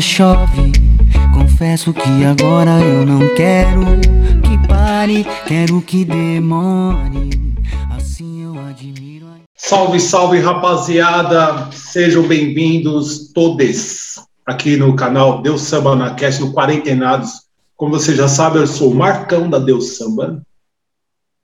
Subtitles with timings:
[0.00, 0.72] chove.
[1.34, 3.84] Confesso que agora eu não quero
[4.42, 7.54] que pare, quero que demore.
[7.96, 9.26] Assim eu admiro.
[9.56, 11.70] Salve, salve rapaziada!
[11.72, 17.42] Sejam bem-vindos todos aqui no canal Deus Samba na Cast, no Quarentenados.
[17.76, 20.42] Como você já sabe, eu sou o Marcão da Deus Samba,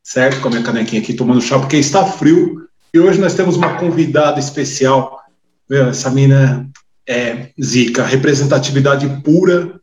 [0.03, 0.41] certo?
[0.41, 2.67] Com a minha canequinha aqui tomando chá, porque está frio.
[2.93, 5.21] E hoje nós temos uma convidada especial.
[5.69, 6.69] Meu, essa mina
[7.09, 9.81] é zica, representatividade pura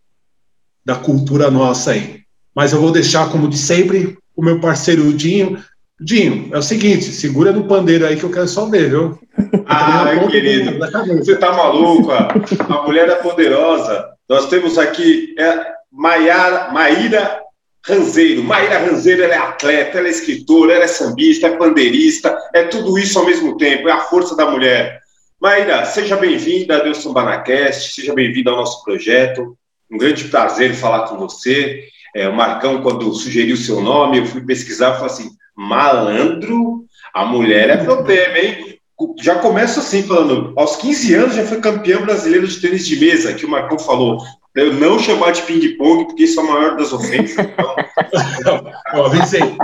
[0.86, 2.22] da cultura nossa aí.
[2.56, 5.64] Mas eu vou deixar, como de sempre, o meu parceiro Dinho.
[6.00, 9.20] Dinho, é o seguinte, segura no pandeiro aí que eu quero só ver, viu?
[9.66, 10.78] Ah, querido,
[11.18, 12.12] você tá maluco?
[12.12, 14.06] A mulher é poderosa.
[14.28, 17.40] Nós temos aqui é, Maiara, Maíra
[17.86, 18.44] Ranzeiro.
[18.44, 22.98] Maíra Ranzeiro ela é atleta, ela é escritora, ela é sambista, é pandeirista, é tudo
[22.98, 25.00] isso ao mesmo tempo, é a força da mulher.
[25.44, 29.58] Maíra, seja bem-vinda a Deus Sambanacast, seja bem-vinda ao nosso projeto.
[29.92, 31.84] Um grande prazer falar com você.
[32.16, 37.26] É, o Marcão, quando sugeriu seu nome, eu fui pesquisar e falei assim: malandro, a
[37.26, 38.80] mulher é problema, hein?
[39.20, 43.34] Já começa assim, falando, aos 15 anos já foi campeão brasileiro de tênis de mesa,
[43.34, 44.20] que o Marcão falou.
[44.56, 47.36] Eu não chamar de ping-pong, porque isso é a maior das ofensas.
[48.40, 48.72] Então...
[48.94, 49.58] eu avisei.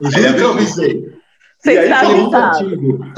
[0.00, 1.19] Eu juro é, que eu avisei.
[1.60, 1.88] Você e aí,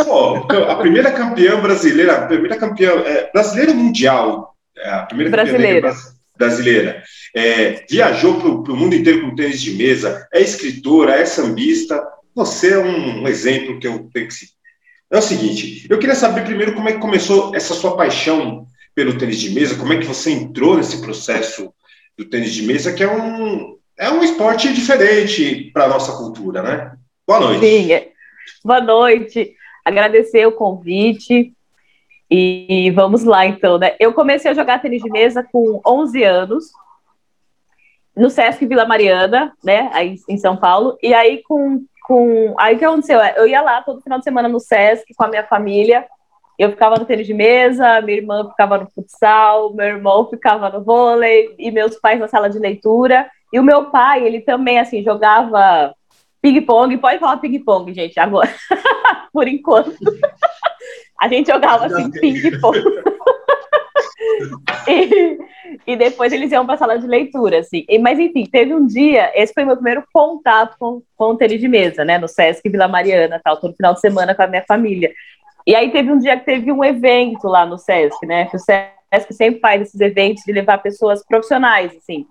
[0.05, 5.95] Pô, a primeira campeã brasileira, a primeira campeã é, brasileira mundial, é, a primeira brasileira.
[6.37, 7.03] brasileira,
[7.37, 12.03] é, viajou para o mundo inteiro com tênis de mesa, é escritora, é sambista.
[12.35, 14.57] Você é um, um exemplo que eu tenho que citar.
[15.11, 19.17] É o seguinte, eu queria saber primeiro como é que começou essa sua paixão pelo
[19.19, 21.73] tênis de mesa, como é que você entrou nesse processo
[22.17, 26.63] do tênis de mesa, que é um, é um esporte diferente para a nossa cultura,
[26.63, 26.93] né?
[27.27, 27.61] Boa noite.
[27.61, 28.12] Sim, é.
[28.65, 29.55] boa noite.
[29.85, 31.53] Agradecer o convite.
[32.31, 33.95] E vamos lá, então, né?
[34.01, 36.73] Eu comecei a jogar tênis de mesa com 11 anos,
[38.17, 40.97] no Sesc Vila Mariana, né, aí em São Paulo.
[41.03, 41.85] E aí, com.
[42.07, 43.21] com aí o que aconteceu?
[43.21, 46.07] Eu ia lá todo final de semana no Sesc com a minha família.
[46.59, 50.83] Eu ficava no tênis de mesa, minha irmã ficava no futsal, meu irmão ficava no
[50.83, 53.29] vôlei e meus pais na sala de leitura.
[53.53, 55.95] E o meu pai, ele também, assim, jogava
[56.43, 56.99] ping-pong.
[56.99, 58.53] Pode falar ping-pong, gente, agora.
[59.33, 59.95] Por enquanto.
[61.21, 62.79] A gente jogava, assim, ping-pong.
[64.89, 65.39] e,
[65.87, 67.85] e, depois eles iam para a sala de leitura, assim.
[67.89, 71.61] E, mas, enfim, teve um dia, esse foi meu primeiro contato com, com o tênis
[71.61, 74.65] de mesa, né, no Sesc Vila Mariana, tal, todo final de semana com a minha
[74.67, 75.13] família.
[75.67, 78.47] E aí teve um dia que teve um evento lá no Sesc, né?
[78.47, 82.27] Que o Sesc sempre faz esses eventos de levar pessoas profissionais, assim.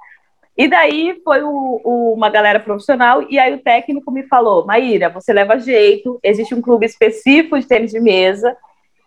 [0.61, 5.09] E daí foi o, o, uma galera profissional, e aí o técnico me falou: Maíra,
[5.09, 8.55] você leva jeito, existe um clube específico de tênis de mesa,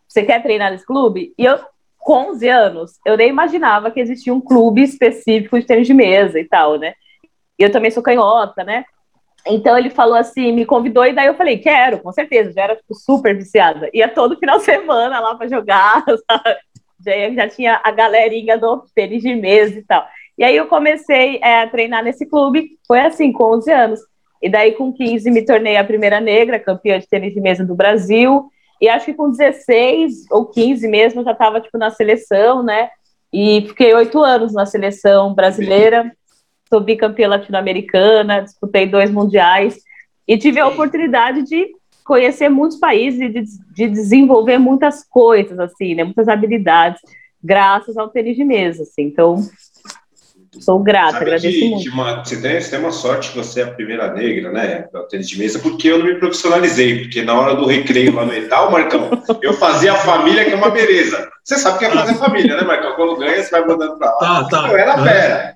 [0.09, 1.33] você quer treinar nesse clube?
[1.39, 1.61] E eu,
[1.97, 6.41] com 11 anos, eu nem imaginava que existia um clube específico de tênis de mesa
[6.41, 6.93] e tal, né?
[7.57, 8.85] E eu também sou canhota, né?
[9.47, 12.75] Então ele falou assim, me convidou, e daí eu falei, quero, com certeza, já era
[12.75, 13.89] tipo, super viciada.
[13.95, 16.59] Ia todo final de semana lá para jogar, sabe?
[17.07, 20.05] Já, já tinha a galerinha do tênis de mesa e tal.
[20.37, 24.01] E aí eu comecei é, a treinar nesse clube, foi assim, com 11 anos.
[24.43, 27.75] E daí com 15 me tornei a primeira negra, campeã de tênis de mesa do
[27.75, 28.49] Brasil.
[28.81, 32.91] E acho que com 16 ou 15 mesmo eu já estava tipo na seleção, né?
[33.33, 36.13] E fiquei oito anos na seleção brasileira
[36.75, 39.79] sou bicampeã latino-americana, disputei dois mundiais
[40.27, 41.69] e tive a oportunidade de
[42.05, 47.01] conhecer muitos países e de, de, desenvolver muitas coisas, assim, né, muitas habilidades,
[47.43, 49.05] graças ao tênis de mesa, assim.
[49.05, 49.37] Então,
[50.61, 51.83] sou grata, Sabe agradeço que, muito.
[51.85, 54.87] Que uma, você, tem, você tem uma sorte que você é a primeira negra, né,
[54.93, 58.25] no tênis de mesa, porque eu não me profissionalizei, porque na hora do recreio lá
[58.25, 59.11] no Etal, Marcão,
[59.43, 61.29] eu fazia a família, que é uma beleza.
[61.43, 62.95] Você sabe que é fazer família, né, Marcão?
[62.95, 64.19] Quando ganha, você vai mandando pra lá.
[64.19, 64.69] Tá, tá.
[64.69, 65.55] Eu era fera.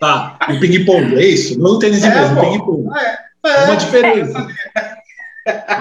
[0.00, 1.58] Tá, o ping-pong, é isso?
[1.58, 2.88] Não o tênis de é, mesa, o ping-pong.
[2.98, 4.48] É, é, uma diferença.
[4.76, 4.99] É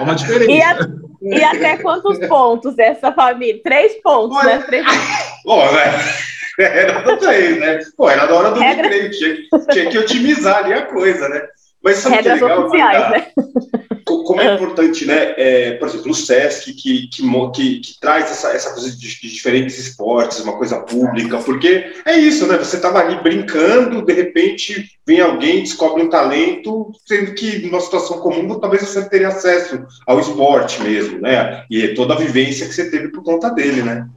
[0.02, 0.52] uma diferença.
[0.52, 3.62] E, a, e, até quantos pontos essa família?
[3.64, 4.64] Três pontos, Olha, né?
[4.66, 4.86] Três
[5.44, 5.94] Pô, velho.
[6.60, 7.80] Era do três, né?
[7.96, 8.90] Pô, era da hora do Regra...
[8.90, 9.12] recreio.
[9.12, 9.36] Tinha,
[9.72, 11.42] tinha que otimizar ali a coisa, né?
[11.84, 12.68] Mas sabe Regras que é legal?
[12.68, 13.28] Oficiais, né?
[14.06, 14.56] Como é ah.
[14.56, 15.34] importante, né?
[15.38, 19.30] É, por exemplo, o SESC, que, que, que, que traz essa, essa coisa de, de,
[19.30, 22.58] diferentes esportes, uma coisa pública, porque é isso, né?
[22.58, 28.20] Você estava ali brincando, de repente vem alguém, descobre um talento, sendo que numa situação
[28.20, 31.66] comum talvez você não teria acesso ao esporte mesmo, né?
[31.70, 34.08] E toda a vivência que você teve por conta dele, né?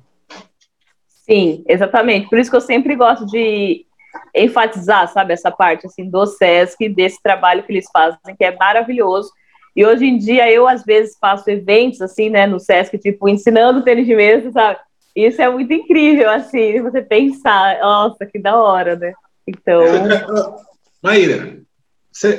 [1.08, 2.28] Sim, exatamente.
[2.28, 3.86] Por isso que eu sempre gosto de
[4.34, 9.30] enfatizar, sabe, essa parte assim do SESC, desse trabalho que eles fazem, que é maravilhoso.
[9.74, 13.82] E hoje em dia eu às vezes faço eventos assim, né, no SESC, tipo, ensinando
[13.82, 14.78] tênis de mesa, sabe?
[15.14, 19.12] isso é muito incrível, assim, você pensar, nossa, que da hora, né?
[19.46, 19.82] Então.
[21.02, 21.58] Maíra,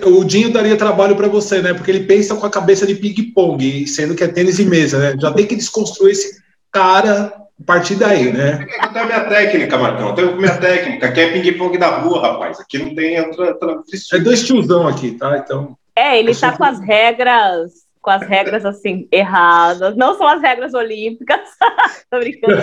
[0.05, 1.73] o Dinho daria trabalho para você, né?
[1.73, 5.15] Porque ele pensa com a cabeça de ping-pong, sendo que é tênis e mesa, né?
[5.19, 6.41] Já tem que desconstruir esse
[6.71, 8.65] cara partir daí, né?
[8.81, 10.09] Eu tenho a minha técnica, Marcão.
[10.09, 12.59] Eu tenho minha técnica, que é ping-pong da rua, rapaz.
[12.59, 13.81] Aqui não tem outra, outra
[14.13, 15.37] É dois tiozão aqui, tá?
[15.37, 15.77] Então.
[15.95, 20.73] É, ele tá com as regras com as regras assim erradas, não são as regras
[20.73, 21.39] olímpicas.
[22.11, 22.61] Tô brincando.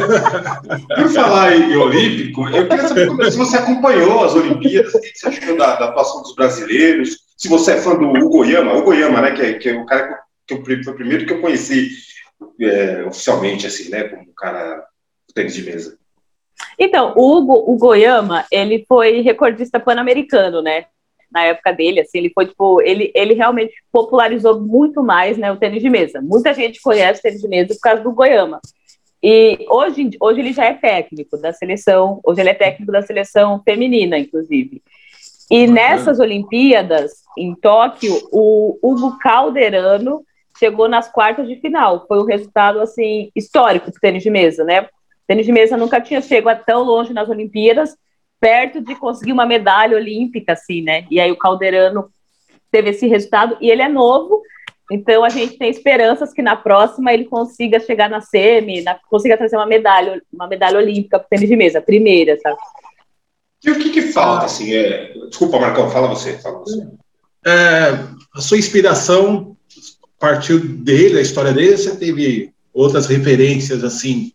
[0.95, 5.29] Por falar em olímpico, eu queria saber se você acompanhou as Olimpíadas, o que você
[5.29, 9.23] achou da, da atuação dos brasileiros, se você é fã do Hugo Yama, Hugo Yama,
[9.23, 11.89] né, que é, que é o cara que eu, foi o primeiro que eu conheci
[12.61, 14.77] é, oficialmente, assim, né, como um cara
[15.29, 15.99] do tênis de mesa.
[16.79, 20.87] Então, o Hugo, o Goiama, ele foi recordista pan-americano, né?
[21.31, 25.57] na época dele, assim, ele foi, tipo, ele, ele realmente popularizou muito mais, né, o
[25.57, 26.21] tênis de mesa.
[26.21, 28.61] Muita gente conhece o tênis de mesa por causa do Goiama.
[29.23, 33.63] E hoje, hoje ele já é técnico da seleção, hoje ele é técnico da seleção
[33.65, 34.83] feminina, inclusive.
[35.51, 40.25] E nessas Olimpíadas, em Tóquio, o Hugo Calderano
[40.61, 42.05] chegou nas quartas de final.
[42.07, 44.83] Foi um resultado, assim, histórico do tênis de mesa, né?
[44.83, 44.87] O
[45.27, 47.97] tênis de mesa nunca tinha chegado tão longe nas Olimpíadas,
[48.39, 51.07] perto de conseguir uma medalha olímpica, assim, né?
[51.11, 52.11] E aí o Calderano
[52.71, 54.43] teve esse resultado, e ele é novo,
[54.93, 59.37] então a gente tem esperanças que na próxima ele consiga chegar na semi, na, consiga
[59.37, 62.59] trazer uma medalha, uma medalha olímpica para o tênis de mesa, primeira, sabe?
[63.65, 64.73] E o que, que falta, assim?
[64.75, 65.13] É...
[65.29, 66.87] Desculpa, Marcão, fala você, fala você.
[67.47, 67.91] É,
[68.35, 69.50] a sua inspiração
[70.21, 74.33] partiu dele, a história dele, você teve outras referências, assim?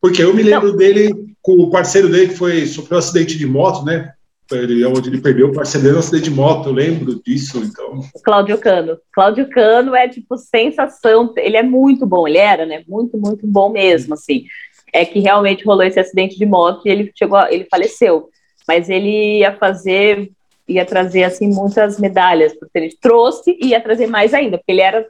[0.00, 0.76] Porque eu me lembro Não.
[0.76, 1.12] dele
[1.42, 4.12] com o parceiro dele que foi sofreu um acidente de moto, né?
[4.52, 8.00] Ele, onde ele perdeu o parceiro dele no acidente de moto, eu lembro disso, então.
[8.22, 8.96] Cláudio Cano.
[9.12, 12.84] Cláudio Cano é tipo sensação, ele é muito bom, ele era, né?
[12.86, 14.44] Muito, muito bom mesmo, assim.
[14.92, 18.28] É que realmente rolou esse acidente de moto e ele chegou, ele faleceu.
[18.68, 20.30] Mas ele ia fazer,
[20.68, 24.80] ia trazer assim muitas medalhas, porque ele trouxe e ia trazer mais ainda, porque ele
[24.80, 25.06] era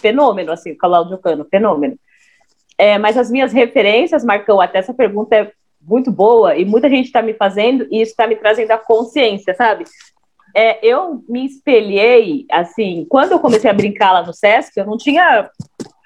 [0.00, 1.98] fenômeno, assim, Cláudio Cano, fenômeno.
[2.76, 5.50] É, mas as minhas referências, Marcão, até essa pergunta é
[5.80, 9.54] muito boa e muita gente está me fazendo e isso está me trazendo a consciência,
[9.54, 9.84] sabe?
[10.54, 14.96] É, eu me espelhei, assim, quando eu comecei a brincar lá no Sesc, eu não
[14.96, 15.50] tinha,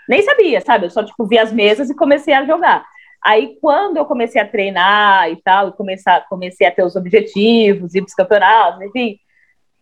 [0.08, 0.87] nem sabia, sabe?
[0.87, 2.84] Eu só, tipo, vi as mesas e comecei a jogar.
[3.24, 7.94] Aí, quando eu comecei a treinar e tal, e começar, comecei a ter os objetivos,
[7.94, 9.16] ir para os campeonatos, enfim,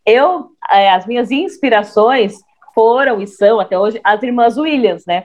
[0.04, 2.34] eu, é, as minhas inspirações
[2.74, 5.24] foram e são, até hoje, as irmãs Williams, né?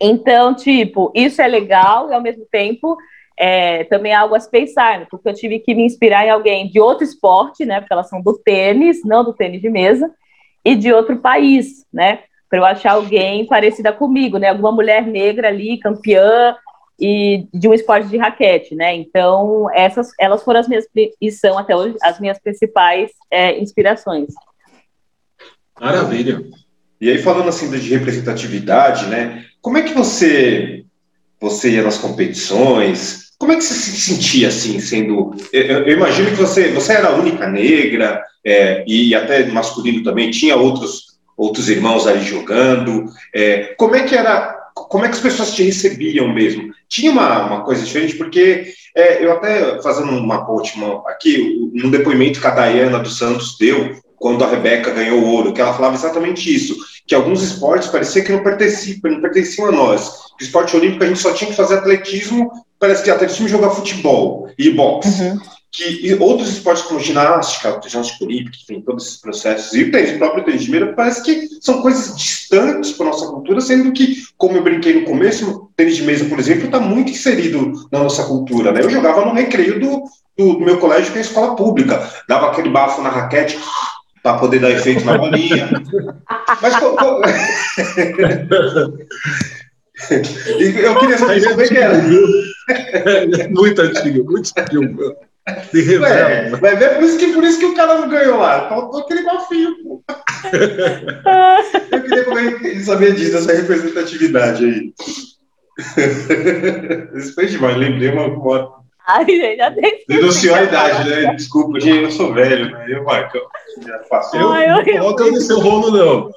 [0.00, 2.96] Então, tipo, isso é legal e, ao mesmo tempo,
[3.38, 5.06] é, também é algo a se pensar, né?
[5.10, 7.80] porque eu tive que me inspirar em alguém de outro esporte, né?
[7.80, 10.12] Porque elas são do tênis, não do tênis de mesa,
[10.64, 12.20] e de outro país, né?
[12.48, 14.48] Para eu achar alguém parecida comigo, né?
[14.48, 16.56] Alguma mulher negra ali, campeã
[17.02, 18.94] e de um esporte de raquete, né?
[18.94, 20.86] Então, essas, elas foram as minhas
[21.20, 24.28] e são até hoje as minhas principais é, inspirações.
[25.80, 26.44] Maravilha.
[27.00, 29.44] E aí falando assim de representatividade, né?
[29.60, 30.84] Como é que você
[31.40, 33.32] você ia nas competições?
[33.36, 35.34] Como é que você se sentia assim, sendo.
[35.52, 40.30] Eu, eu imagino que você, você era a única negra, é, e até masculino também,
[40.30, 43.06] tinha outros, outros irmãos ali jogando.
[43.34, 44.61] É, como é que era.
[44.92, 46.70] Como é que as pessoas te recebiam mesmo?
[46.86, 50.74] Tinha uma, uma coisa diferente, porque é, eu até fazendo uma ponte
[51.06, 55.54] aqui, no depoimento que a Dayana dos Santos deu, quando a Rebeca ganhou o ouro,
[55.54, 59.72] que ela falava exatamente isso, que alguns esportes parecia que não pertenciam, não pertenciam a
[59.72, 60.08] nós.
[60.38, 63.70] O esporte olímpico a gente só tinha que fazer atletismo parece que até time jogar
[63.70, 65.22] futebol e boxe.
[65.22, 65.40] Uhum.
[65.72, 70.64] Que, outros esportes como ginástica, ginástica olímpica, enfim, todos esses processos, e o próprio tênis
[70.64, 75.00] de mesa, parece que são coisas distantes para nossa cultura, sendo que, como eu brinquei
[75.00, 78.70] no começo, o tênis de mesa, por exemplo, está muito inserido na nossa cultura.
[78.70, 78.82] Né?
[78.82, 80.02] Eu jogava no recreio do,
[80.36, 83.58] do, meu colégio, que é a escola pública, dava aquele bafo na raquete,
[84.22, 85.70] para poder dar efeito na bolinha.
[86.60, 86.74] Mas
[90.10, 91.98] eu queria saber como é que era.
[93.50, 95.16] muito antigo, muito antigo.
[95.46, 96.56] Revela.
[96.58, 98.68] Vai ver, por isso, que, por isso que o cara não ganhou lá.
[98.68, 100.02] Faltou aquele bafinho, pô.
[101.90, 104.92] Eu queria como ele sabia disso, dessa representatividade aí.
[107.16, 108.82] Isso foi demais, lembrei uma foto.
[109.06, 110.04] Ai, gente, já tem.
[110.06, 111.34] Denunciou a idade, né?
[111.34, 112.86] Desculpa, gente, eu sou velho, né?
[112.88, 113.40] Eu, Marcão,
[113.84, 114.40] já passou.
[114.40, 116.30] Eu, Ai, eu, não coloca no seu rolo, não.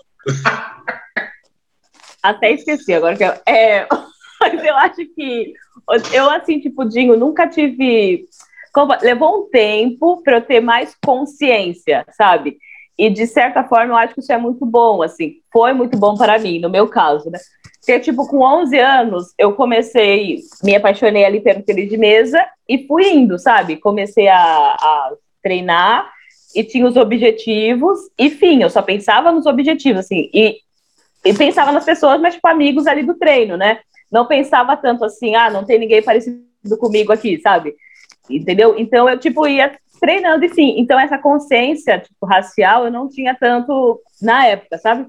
[2.24, 3.34] Até esqueci agora que eu.
[3.46, 3.86] É,
[4.42, 5.54] mas eu acho que
[6.12, 8.26] eu, assim, tipo, Dinho, nunca tive.
[9.02, 12.58] Levou um tempo para eu ter mais consciência, sabe?
[12.98, 16.16] E de certa forma, eu acho que isso é muito bom, assim, foi muito bom
[16.16, 17.40] para mim, no meu caso, né?
[17.80, 22.88] Porque, tipo, com 11 anos, eu comecei, me apaixonei ali pelo tênis de mesa e
[22.88, 23.78] fui indo, sabe?
[23.78, 25.14] Comecei a, a
[25.44, 26.10] treinar
[26.56, 30.58] e tinha os objetivos, enfim, eu só pensava nos objetivos, assim, e,
[31.24, 33.80] e pensava nas pessoas, mas, tipo, amigos ali do treino, né?
[34.10, 36.40] Não pensava tanto assim, ah, não tem ninguém parecido
[36.80, 37.76] comigo aqui, sabe?
[38.30, 38.76] Entendeu?
[38.78, 40.76] Então, eu, tipo, ia treinando, enfim.
[40.78, 45.08] Então, essa consciência, tipo, racial, eu não tinha tanto na época, sabe?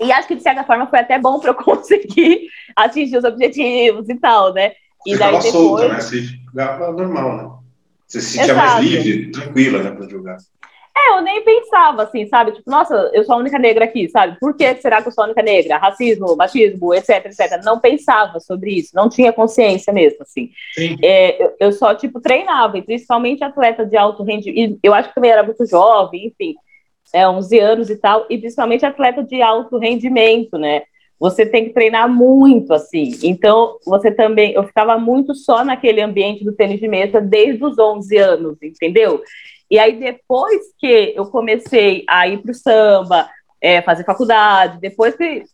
[0.00, 4.08] E acho que, de certa forma, foi até bom para eu conseguir atingir os objetivos
[4.08, 4.72] e tal, né?
[5.06, 5.52] E Você daí depois...
[5.52, 6.00] solta, né?
[6.00, 7.58] Você jogava normal, né?
[8.06, 8.68] Você se sentia Exato.
[8.68, 10.38] mais livre, tranquila, né, para jogar.
[10.98, 12.52] É, eu nem pensava assim, sabe?
[12.52, 14.36] Tipo, nossa, eu sou a única negra aqui, sabe?
[14.40, 15.78] Por que será que eu sou a única negra?
[15.78, 17.62] Racismo, machismo, etc, etc.
[17.62, 20.50] Não pensava sobre isso, não tinha consciência mesmo, assim.
[21.02, 24.78] É, eu, eu, só, tipo, treinava, e principalmente atleta de alto rendimento.
[24.82, 26.54] Eu acho que também era muito jovem, enfim,
[27.14, 30.82] é, 11 anos e tal, e principalmente atleta de alto rendimento, né?
[31.20, 33.10] você tem que treinar muito, assim.
[33.24, 34.52] Então, você também.
[34.52, 39.20] Eu ficava muito só naquele ambiente do tênis de mesa desde os 11 anos, entendeu?
[39.70, 43.28] E aí, depois que eu comecei a ir para o samba,
[43.60, 45.44] é, fazer faculdade, depois que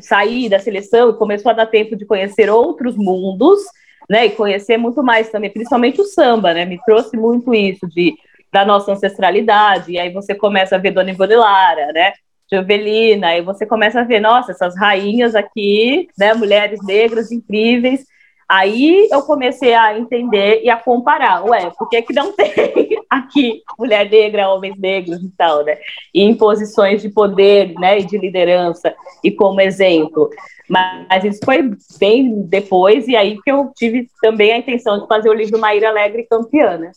[0.00, 3.60] saí da seleção e começou a dar tempo de conhecer outros mundos,
[4.08, 4.26] né?
[4.26, 6.64] E conhecer muito mais também, principalmente o samba, né?
[6.64, 8.14] Me trouxe muito isso de
[8.52, 12.12] da nossa ancestralidade, e aí você começa a ver Dona Ivone Lara, né?
[12.50, 18.06] Jovelina, e você começa a ver, nossa, essas rainhas aqui, né, mulheres negras incríveis.
[18.48, 22.52] Aí eu comecei a entender e a comparar, ué, por que, que não tem
[23.10, 25.76] aqui mulher negra, homens negros e tal, né?
[26.14, 30.30] E em posições de poder, né, e de liderança, e como exemplo.
[30.68, 35.28] Mas isso foi bem depois, e aí que eu tive também a intenção de fazer
[35.28, 36.92] o livro Maíra Alegre campeã, né?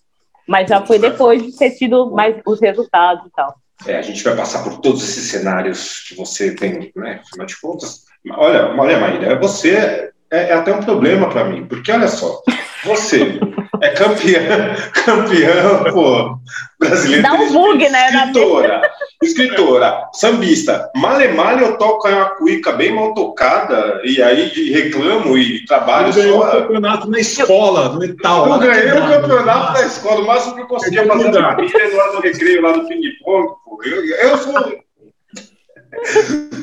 [0.47, 3.55] Mas já foi depois de ter tido mais os resultados e tal.
[3.87, 7.21] É, a gente vai passar por todos esses cenários que você tem, né?
[7.23, 11.91] Afinal de contas, olha, olha, Maíra, você é, é até um problema para mim, porque
[11.91, 12.41] olha só,
[12.83, 13.39] você
[13.81, 16.37] é campeã, campeã, pô,
[16.79, 17.23] brasileira.
[17.23, 18.07] Dá um bug, né?
[18.07, 18.81] Escritora,
[19.23, 20.89] escritora, sambista.
[20.95, 26.13] Male, male, eu toco uma cuica bem mal tocada, e aí reclamo e trabalho eu
[26.13, 26.47] só.
[26.47, 28.47] Eu campeonato na escola, no metal.
[28.47, 31.87] Eu ganhei o campeonato na escola, o máximo que eu conseguia fazer na vida é
[31.87, 33.81] no do recreio lá do ping-pong, pô.
[33.83, 34.88] Eu, eu sou.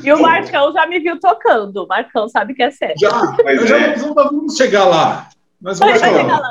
[0.02, 1.84] E o Marcão já me viu tocando.
[1.84, 2.96] O Marcão sabe que é sério.
[3.00, 3.94] Já, mas já é.
[3.96, 5.28] vamos chegar lá.
[5.60, 6.48] Mas vamos chegar lá.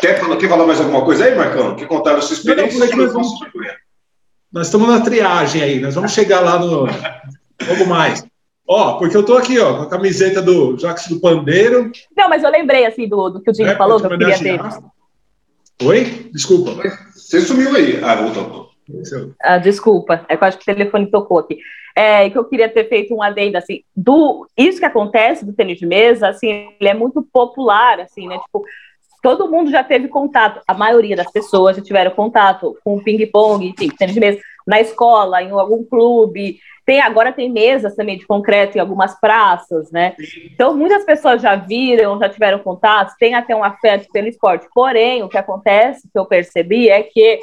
[0.00, 1.76] Quer, quer falar mais alguma coisa aí, Marcão?
[1.76, 2.78] Quer contar a sua experiência?
[2.78, 3.28] Não, nós, vamos,
[4.52, 6.86] nós estamos na triagem aí, nós vamos chegar lá no.
[7.68, 8.24] Algo mais.
[8.66, 11.92] Ó, porque eu tô aqui, ó, com a camiseta do Jacques do Pandeiro.
[12.16, 14.38] Não, mas eu lembrei, assim, do, do que o Dinho é, falou, que eu queria
[14.38, 14.60] ter.
[15.82, 16.30] Oi?
[16.32, 16.72] Desculpa.
[17.14, 18.02] Você sumiu aí.
[18.02, 18.71] Ah, voltou.
[19.40, 21.58] Ah, desculpa, é que eu acho que o telefone tocou aqui.
[21.94, 25.78] É que eu queria ter feito um adendo, assim, do isso que acontece do tênis
[25.78, 28.64] de mesa, assim, ele é muito popular, assim, né, tipo,
[29.22, 33.88] todo mundo já teve contato, a maioria das pessoas já tiveram contato com ping-pong, enfim,
[33.88, 36.58] tênis de mesa, na escola, em algum clube.
[36.84, 40.14] Tem agora tem mesas também de concreto em algumas praças, né?
[40.52, 44.66] Então muitas pessoas já viram, já tiveram contato, tem até um afeto pelo esporte.
[44.74, 47.40] Porém, o que acontece, que eu percebi, é que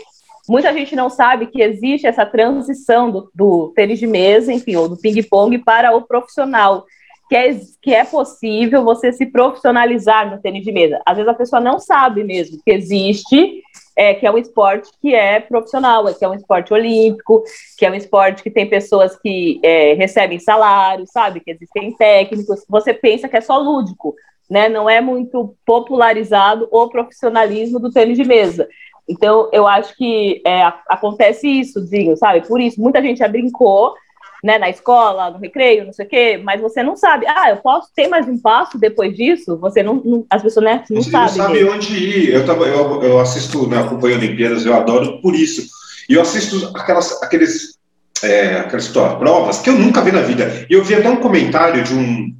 [0.50, 4.90] muita gente não sabe que existe essa transição do, do tênis de mesa, enfim, ou
[4.90, 6.86] do ping-pong para o profissional
[7.30, 11.00] que é, que é possível você se profissionalizar no tênis de mesa.
[11.06, 13.62] Às vezes a pessoa não sabe mesmo que existe,
[13.96, 17.44] é, que é um esporte que é profissional, que é um esporte olímpico,
[17.78, 21.40] que é um esporte que tem pessoas que é, recebem salário, sabe?
[21.40, 22.66] Que existem técnicos.
[22.68, 24.16] Você pensa que é só lúdico,
[24.50, 24.68] né?
[24.68, 28.68] Não é muito popularizado o profissionalismo do tênis de mesa.
[29.10, 32.48] Então, eu acho que é, acontece isso, Dinho, sabe?
[32.48, 33.96] Por isso, muita gente já brincou
[34.44, 37.58] né, na escola, no recreio, não sei o quê, mas você não sabe, ah, eu
[37.58, 39.58] posso ter mais um passo depois disso?
[39.58, 41.38] Você não, não as pessoas né, não você sabem.
[41.38, 42.34] Não sabe onde ir.
[42.34, 45.68] Eu, tava, eu, eu assisto, né, acompanho Olimpíadas, eu adoro por isso.
[46.08, 47.78] E eu assisto aquelas, aqueles,
[48.24, 50.66] é, aquelas provas que eu nunca vi na vida.
[50.70, 52.34] E eu vi até um comentário de um,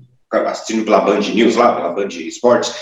[0.46, 2.74] assistindo pela Band News lá, pela Band Esportes,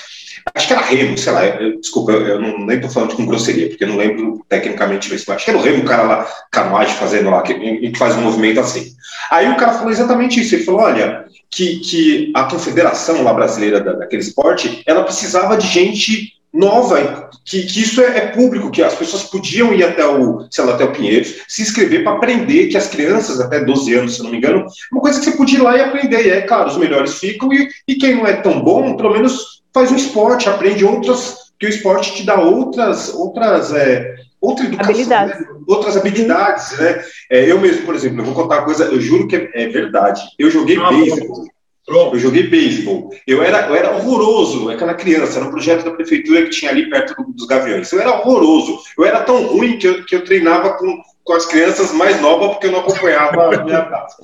[0.53, 3.25] Acho que era Remo, sei lá, eu, desculpa, eu, eu não, nem tô falando com
[3.25, 6.27] grosseria, porque eu não lembro tecnicamente isso, acho que era o Remo, o cara lá,
[6.51, 8.91] canoagem fazendo lá, que, que faz um movimento assim.
[9.31, 13.79] Aí o cara falou exatamente isso, ele falou, olha, que, que a confederação lá brasileira
[13.79, 18.81] da, daquele esporte, ela precisava de gente nova, que, que isso é, é, público, que
[18.81, 22.67] as pessoas podiam ir até o, sei lá, até o Pinheiros, se inscrever para aprender,
[22.67, 25.59] que as crianças, até 12 anos, se não me engano, uma coisa que você podia
[25.59, 28.33] ir lá e aprender, e é claro, os melhores ficam, e, e quem não é
[28.33, 33.13] tão bom, pelo menos faz um esporte, aprende outras, que o esporte te dá outras,
[33.13, 35.39] outras é, outra educação, habilidades.
[35.39, 35.47] Né?
[35.67, 37.03] outras habilidades, né?
[37.29, 39.67] É, eu mesmo, por exemplo, eu vou contar uma coisa, eu juro que é, é
[39.67, 40.21] verdade.
[40.39, 41.45] Eu joguei ah, beisebol.
[41.87, 43.11] Eu joguei beisebol.
[43.27, 46.89] Eu era, eu era horroroso, aquela criança, era um projeto da prefeitura que tinha ali
[46.89, 47.91] perto dos Gaviões.
[47.91, 48.79] Eu era horroroso.
[48.97, 52.51] Eu era tão ruim que eu, que eu treinava com, com as crianças mais novas
[52.51, 54.15] porque eu não acompanhava a minha casa.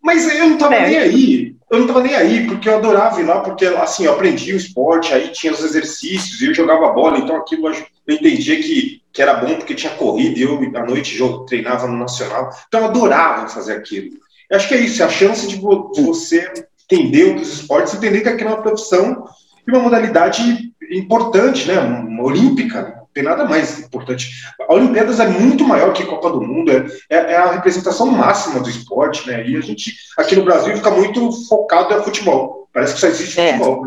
[0.00, 1.56] Mas eu não estava nem aí.
[1.68, 4.56] Eu não estava nem aí, porque eu adorava ir lá, porque assim, eu aprendi o
[4.56, 9.20] esporte, aí tinha os exercícios, e eu jogava bola, então aquilo eu entendia que, que
[9.20, 12.50] era bom porque tinha corrida, e eu à noite eu treinava no Nacional.
[12.68, 14.10] Então eu adorava fazer aquilo.
[14.48, 16.48] Eu acho que é isso, é a chance de, você
[16.88, 19.24] entender outros esportes, entender que aquilo é uma profissão
[19.66, 21.80] e uma modalidade importante, né?
[21.80, 23.03] Uma olímpica, né?
[23.14, 24.32] Tem nada mais importante.
[24.68, 28.10] A Olimpíadas é muito maior que a Copa do Mundo, é, é, é, a representação
[28.10, 29.48] máxima do esporte, né?
[29.48, 32.68] E a gente, aqui no Brasil, fica muito focado no futebol.
[32.72, 33.52] Parece que só existe é.
[33.52, 33.86] futebol.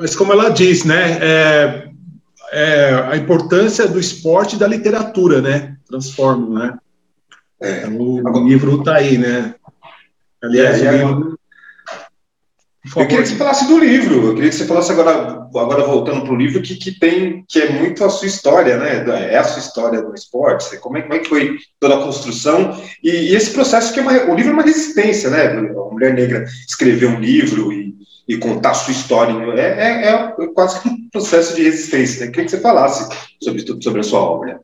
[0.00, 1.18] Mas como ela diz, né?
[1.20, 1.88] É,
[2.50, 5.76] é, a importância do esporte e da literatura, né?
[5.86, 6.78] Transformam, né?
[7.60, 7.86] É.
[7.86, 9.54] Então, o livro está aí, né?
[10.42, 11.37] Aliás, é, o livro
[12.84, 14.28] eu queria que você falasse do livro.
[14.28, 17.60] Eu queria que você falasse agora, agora voltando para o livro, que, que tem, que
[17.60, 19.04] é muito a sua história, né?
[19.30, 20.78] É a sua história do esporte.
[20.78, 24.02] Como é, como é que foi toda a construção e, e esse processo que é
[24.02, 25.48] uma, o livro é uma resistência, né?
[25.48, 27.94] A mulher negra escrever um livro e,
[28.28, 32.20] e contar a sua história é, é, é quase que um processo de resistência.
[32.20, 32.26] Né?
[32.26, 33.08] Eu queria que você falasse
[33.42, 34.60] sobre sobre a sua obra.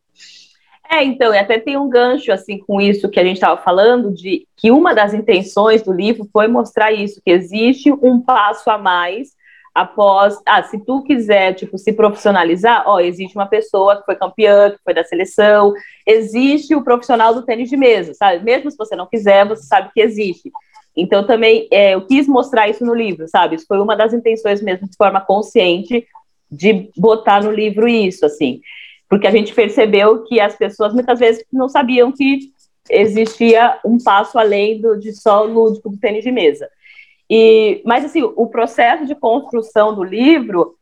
[0.94, 4.14] É, então, e até tem um gancho assim com isso que a gente estava falando,
[4.14, 8.78] de que uma das intenções do livro foi mostrar isso, que existe um passo a
[8.78, 9.30] mais
[9.74, 14.70] após, ah, se tu quiser, tipo, se profissionalizar, ó, existe uma pessoa que foi campeã,
[14.70, 15.74] que foi da seleção,
[16.06, 18.44] existe o profissional do tênis de mesa, sabe?
[18.44, 20.52] Mesmo se você não quiser, você sabe que existe.
[20.96, 23.56] Então, também, é, eu quis mostrar isso no livro, sabe?
[23.56, 26.06] Isso foi uma das intenções mesmo, de forma consciente,
[26.48, 28.60] de botar no livro isso, assim
[29.14, 32.50] porque a gente percebeu que as pessoas muitas vezes não sabiam que
[32.90, 36.68] existia um passo além do, de só lúdico do tênis de mesa.
[37.30, 40.74] E, mas assim, o processo de construção do livro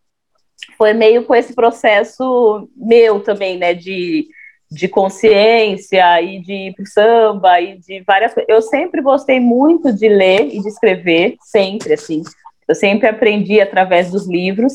[0.79, 4.27] foi meio com esse processo meu também, né, de,
[4.71, 8.49] de consciência e de samba e de várias coisas.
[8.49, 12.23] Eu sempre gostei muito de ler e de escrever, sempre assim.
[12.67, 14.73] Eu sempre aprendi através dos livros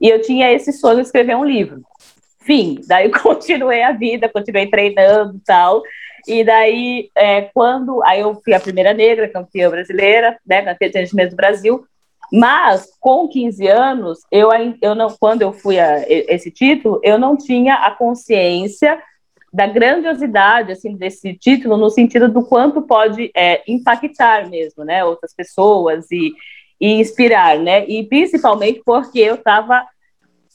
[0.00, 1.86] e eu tinha esse sonho de escrever um livro
[2.46, 2.80] fim.
[2.86, 5.82] Daí continuei a vida, continuei treinando e tal.
[6.26, 8.02] E daí, é, quando.
[8.04, 10.62] Aí eu fui a primeira negra, campeã brasileira, né?
[10.62, 11.84] Campeã de tênis do Brasil.
[12.32, 14.50] Mas, com 15 anos, eu,
[14.82, 19.00] eu não, quando eu fui a esse título, eu não tinha a consciência
[19.52, 25.32] da grandiosidade assim desse título no sentido do quanto pode é, impactar mesmo, né, outras
[25.34, 26.34] pessoas e,
[26.78, 29.86] e inspirar, né, e principalmente porque eu estava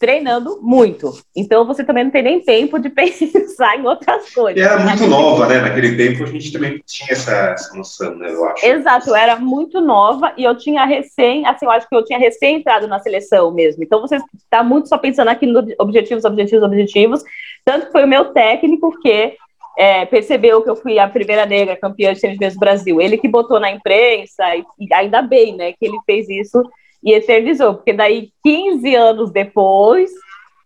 [0.02, 1.14] treinando muito.
[1.36, 4.60] Então você também não tem nem tempo de pensar em outras coisas.
[4.60, 5.62] E era muito nova, né?
[5.62, 8.34] Naquele tempo a gente também tinha essa, essa noção, né?
[8.34, 8.66] Eu acho.
[8.66, 12.18] Exato, eu era muito nova e eu tinha recém, assim, eu acho que eu tinha
[12.18, 13.84] recém entrado na seleção mesmo.
[13.84, 17.24] Então você está muito só pensando aqui nos objetivos, objetivos, objetivos.
[17.64, 19.36] Tanto que foi o meu técnico que
[19.78, 23.00] é, percebeu que eu fui a primeira negra campeã de tênis do Brasil.
[23.00, 26.68] Ele que botou na imprensa, e ainda bem, né, que ele fez isso
[27.04, 30.12] e eternizou, porque daí 15 anos depois,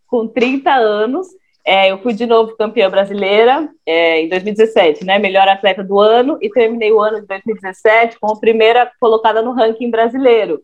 [0.08, 1.28] com 30 anos,
[1.66, 5.18] é, eu fui de novo campeã brasileira é, em 2017, né?
[5.18, 9.90] Melhor atleta do ano e terminei o ano de 2017 como primeira colocada no ranking
[9.90, 10.62] brasileiro.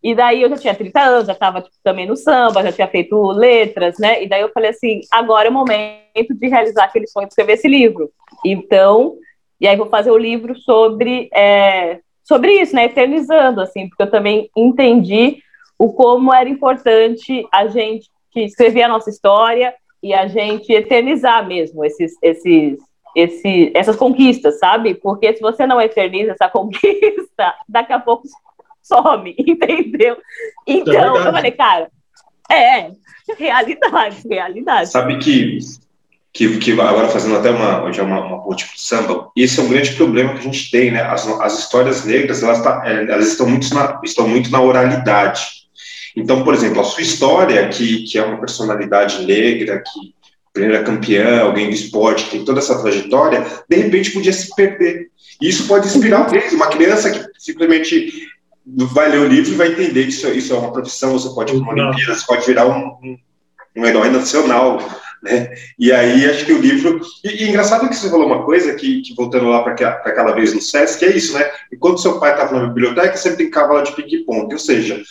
[0.00, 2.86] E daí eu já tinha 30 anos, já estava tipo, também no samba, já tinha
[2.86, 4.22] feito letras, né?
[4.22, 7.54] E daí eu falei assim, agora é o momento de realizar aquele sonho de escrever
[7.54, 8.10] esse livro.
[8.44, 9.16] Então,
[9.58, 12.86] e aí vou fazer o livro sobre é, sobre isso, né?
[12.86, 15.38] Eternizando, assim, porque eu também entendi
[15.78, 21.84] o como era importante a gente escrever a nossa história e a gente eternizar mesmo
[21.84, 22.78] esses, esses,
[23.14, 24.94] esse, essas conquistas, sabe?
[24.94, 28.24] Porque se você não eterniza essa conquista, daqui a pouco
[28.82, 30.16] some, entendeu?
[30.66, 31.90] Então, é eu falei, cara,
[32.50, 32.90] é,
[33.38, 34.90] realidade, realidade.
[34.90, 35.58] Sabe que
[36.34, 39.68] que, que agora fazendo até uma, já uma, uma ponte para samba, esse é um
[39.68, 41.00] grande problema que a gente tem, né?
[41.02, 45.46] As, as histórias negras, elas, tá, é, elas estão, muito na, estão muito na oralidade.
[46.16, 50.12] Então, por exemplo, a sua história, que, que é uma personalidade negra, que
[50.52, 55.08] primeira campeã, alguém do esporte, tem toda essa trajetória, de repente podia se perder.
[55.40, 58.28] E isso pode inspirar alguém, uma criança que simplesmente
[58.66, 61.54] vai ler o livro e vai entender que isso, isso é uma profissão, você pode
[61.54, 63.16] ir para uma Olimpíada, você pode virar um,
[63.76, 64.78] um herói nacional,
[65.24, 65.54] né?
[65.78, 67.00] E aí acho que o livro.
[67.24, 70.52] E, e engraçado que você falou uma coisa que, que voltando lá para aquela vez
[70.52, 71.50] no SESC, é isso, né?
[71.72, 75.02] Enquanto seu pai estava na biblioteca, sempre tem cavalo de pique-ponte, ou seja,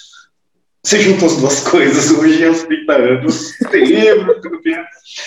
[0.86, 4.78] Você juntou as duas coisas, hoje aos 30 anos, lembra tudo bem.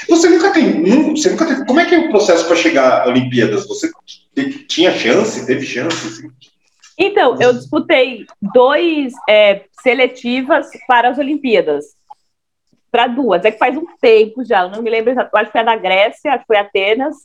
[0.09, 3.09] Você nunca tem, você nunca tem, como é que é o processo para chegar a
[3.09, 3.66] Olimpíadas?
[3.66, 3.90] Você
[4.68, 6.07] tinha chance, teve chance?
[6.07, 6.31] Assim?
[6.99, 11.95] Então, eu disputei dois é, seletivas para as Olimpíadas.
[12.90, 13.44] Para duas.
[13.44, 15.37] É que faz um tempo já, eu não me lembro exatamente.
[15.37, 17.16] Acho que foi a da Grécia, acho que foi Atenas.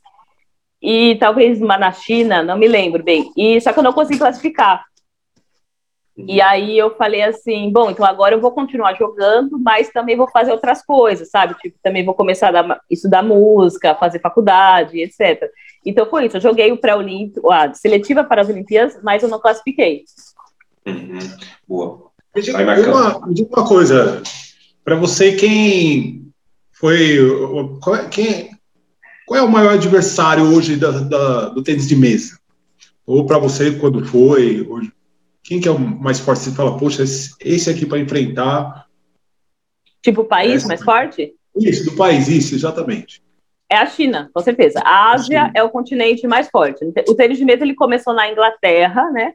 [0.81, 3.31] E talvez uma na China, não me lembro bem.
[3.37, 4.83] E Só que eu não consegui classificar.
[6.17, 10.29] E aí eu falei assim, bom, então agora eu vou continuar jogando, mas também vou
[10.29, 11.55] fazer outras coisas, sabe?
[11.55, 15.49] Tipo, também vou começar a dar, estudar música, fazer faculdade, etc.
[15.85, 19.39] Então foi isso, eu joguei o pré-olímpico, a seletiva para as Olimpíadas, mas eu não
[19.39, 20.03] classifiquei.
[20.85, 21.19] Uhum.
[21.67, 22.11] Boa.
[22.35, 24.21] Me diga uma, me diga uma coisa,
[24.83, 26.31] para você, quem
[26.71, 27.17] foi,
[27.81, 28.49] qual é, quem,
[29.25, 32.39] qual é o maior adversário hoje da, da, do tênis de mesa?
[33.05, 34.91] Ou para você, quando foi, hoje?
[35.43, 36.43] Quem que é o mais forte?
[36.43, 38.85] Você fala, poxa, esse aqui para enfrentar.
[40.01, 41.33] Tipo o país mais forte?
[41.55, 43.21] Isso, do país, isso, exatamente.
[43.69, 44.81] É a China, com certeza.
[44.83, 46.83] A Ásia é o continente mais forte.
[47.07, 49.33] O tênis de mesa ele começou na Inglaterra, né?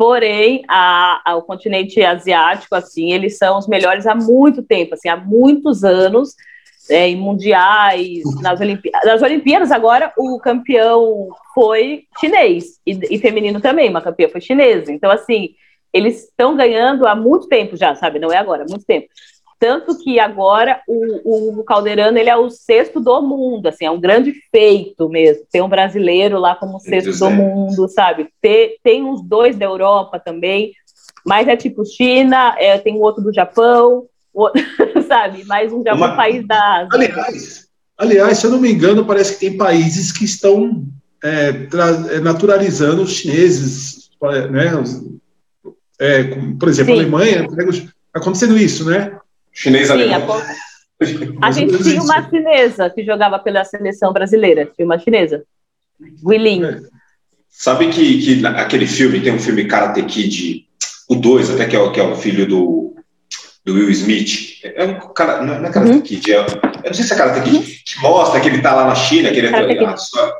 [0.00, 5.10] Porém, a, a, o continente asiático, assim, eles são os melhores há muito tempo, assim,
[5.10, 6.34] há muitos anos,
[6.88, 9.04] é, em mundiais, nas, Olimpíadas.
[9.04, 14.90] nas Olimpíadas, agora o campeão foi chinês, e, e feminino também, uma campeã foi chinesa.
[14.90, 15.50] Então, assim,
[15.92, 18.18] eles estão ganhando há muito tempo já, sabe?
[18.18, 19.06] Não é agora, há muito tempo.
[19.60, 24.00] Tanto que agora o, o Calderano ele é o sexto do mundo, assim, é um
[24.00, 25.44] grande feito mesmo.
[25.52, 28.30] Tem um brasileiro lá como sexto do mundo, sabe?
[28.40, 30.72] Tem, tem uns dois da Europa também,
[31.26, 34.06] mas é tipo China, é, tem um outro do Japão,
[35.06, 35.44] sabe?
[35.44, 36.16] Mais um de algum Uma...
[36.16, 36.88] país da Ásia.
[36.94, 37.68] Aliás,
[37.98, 40.86] aliás, se eu não me engano, parece que tem países que estão
[41.22, 41.68] é,
[42.14, 44.08] é naturalizando os chineses,
[44.50, 44.72] né?
[46.00, 46.24] É,
[46.58, 46.98] por exemplo, Sim.
[46.98, 49.19] a Alemanha, está acontecendo isso, né?
[49.52, 50.32] Chinês alemão.
[50.32, 50.56] A,
[51.48, 55.44] a gente tinha uma chinesa que jogava pela seleção brasileira, tinha uma chinesa.
[56.24, 56.64] Willing.
[56.64, 56.80] É.
[57.48, 60.66] Sabe que, que aquele filme, tem um filme Karate Kid,
[61.08, 62.94] o 2, até que é, que é o filho do,
[63.64, 64.60] do Will Smith.
[64.62, 66.00] É um cara, não é Karate uhum.
[66.00, 66.46] Kid, é, eu
[66.86, 67.62] não sei se é Karate Kid, uhum.
[67.62, 69.72] que mostra que ele tá lá na China, que ele é,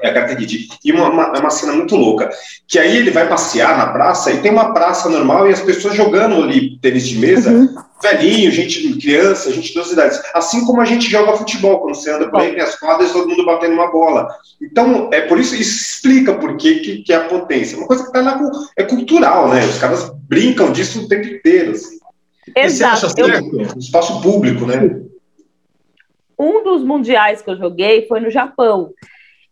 [0.03, 0.69] é Karate Kid.
[0.85, 2.31] E uma, uma, é uma cena muito louca,
[2.67, 5.95] que aí ele vai passear na praça e tem uma praça normal e as pessoas
[5.95, 7.75] jogando ali tênis de mesa, uhum.
[8.03, 10.21] velhinho, gente, criança, gente de duas idades.
[10.35, 13.45] Assim como a gente joga futebol, quando você anda por aí, as quadras todo mundo
[13.45, 14.29] batendo uma bola.
[14.61, 17.77] Então, é por isso, isso explica por que, que, que é a potência.
[17.79, 18.41] Uma coisa que tá lá,
[18.77, 19.65] é cultural, né?
[19.65, 22.00] Os caras brincam disso o tempo inteiro, assim.
[22.57, 23.01] Exato.
[23.01, 23.79] Você acha certo?
[23.79, 25.01] Espaço público, né?
[26.39, 28.93] Um dos mundiais que eu joguei foi no Japão.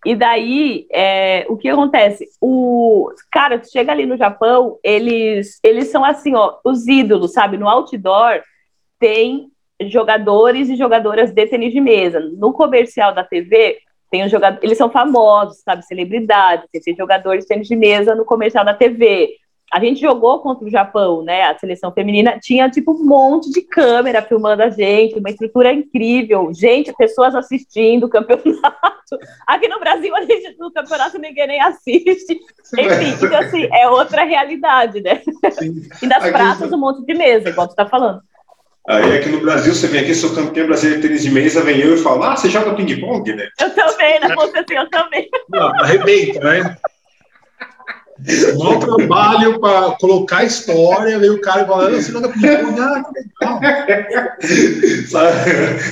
[0.06, 2.26] E daí, é, o que acontece?
[2.40, 7.58] O cara, tu chega ali no Japão, eles, eles são assim, ó, os ídolos, sabe?
[7.58, 8.40] No outdoor
[8.98, 9.50] tem
[9.82, 12.20] jogadores e jogadoras de tênis de mesa.
[12.20, 13.78] No comercial da TV,
[14.10, 15.84] tem os jogadores, eles são famosos, sabe?
[15.84, 19.36] Celebridades, tem jogadores de tênis de mesa no comercial da TV
[19.72, 21.42] a gente jogou contra o Japão, né?
[21.44, 26.50] A seleção feminina tinha tipo um monte de câmera filmando a gente, uma estrutura incrível,
[26.54, 29.18] gente, pessoas assistindo o campeonato.
[29.46, 32.40] Aqui no Brasil a gente no campeonato ninguém nem assiste.
[32.78, 35.22] Enfim, então assim, é outra realidade, né?
[35.52, 35.82] Sim.
[36.02, 38.20] E nas aqui, praças um monte de mesa, igual tu tá falando.
[38.88, 41.78] Aí aqui no Brasil, você vem aqui, sou campeão brasileiro de tênis de mesa, vem
[41.78, 43.48] eu e falo, ah, você joga ping-pong, né?
[43.60, 44.34] Eu também, né?
[44.34, 45.28] Você assim, eu também.
[45.50, 46.76] Não, arrebenta, né?
[48.56, 53.10] Bom trabalho para colocar história, veio o cara falando, você não dá ah, que legal.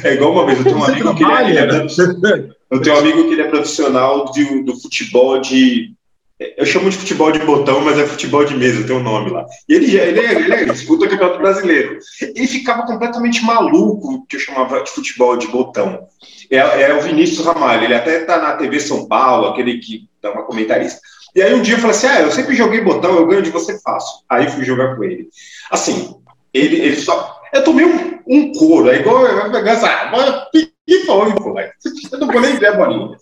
[0.02, 3.24] É igual uma vez, eu tenho um amigo que ele é, eu tenho um amigo
[3.24, 5.94] que ele é profissional de, do futebol de.
[6.38, 9.46] Eu chamo de futebol de botão, mas é futebol de mesa, tem um nome lá.
[9.66, 11.98] E ele, ele, ele, ele, ele disputa o campeonato brasileiro.
[12.20, 16.06] Ele ficava completamente maluco que eu chamava de futebol de botão.
[16.50, 20.30] É, é o Vinícius Ramalho, ele até está na TV São Paulo, aquele que dá
[20.32, 21.00] uma comentarista.
[21.36, 23.50] E aí um dia eu falei assim: ah, eu sempre joguei botão, eu ganho de
[23.50, 24.22] você fácil.
[24.28, 25.28] Aí fui jogar com ele.
[25.70, 26.14] Assim,
[26.52, 27.42] ele, ele só.
[27.52, 32.26] Eu tomei um, um couro, é igual eu pegar essa bola ping-pong, pô, eu não
[32.28, 33.16] vou nem ver a bolinha.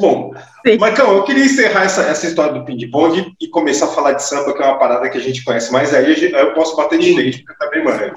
[0.00, 0.32] Bom,
[0.66, 0.78] Sim.
[0.78, 4.54] Marcão, eu queria encerrar essa, essa história do ping-pong e começar a falar de samba,
[4.54, 7.44] que é uma parada que a gente conhece mais, aí eu posso bater de frente,
[7.44, 8.14] porque tá bem manjo.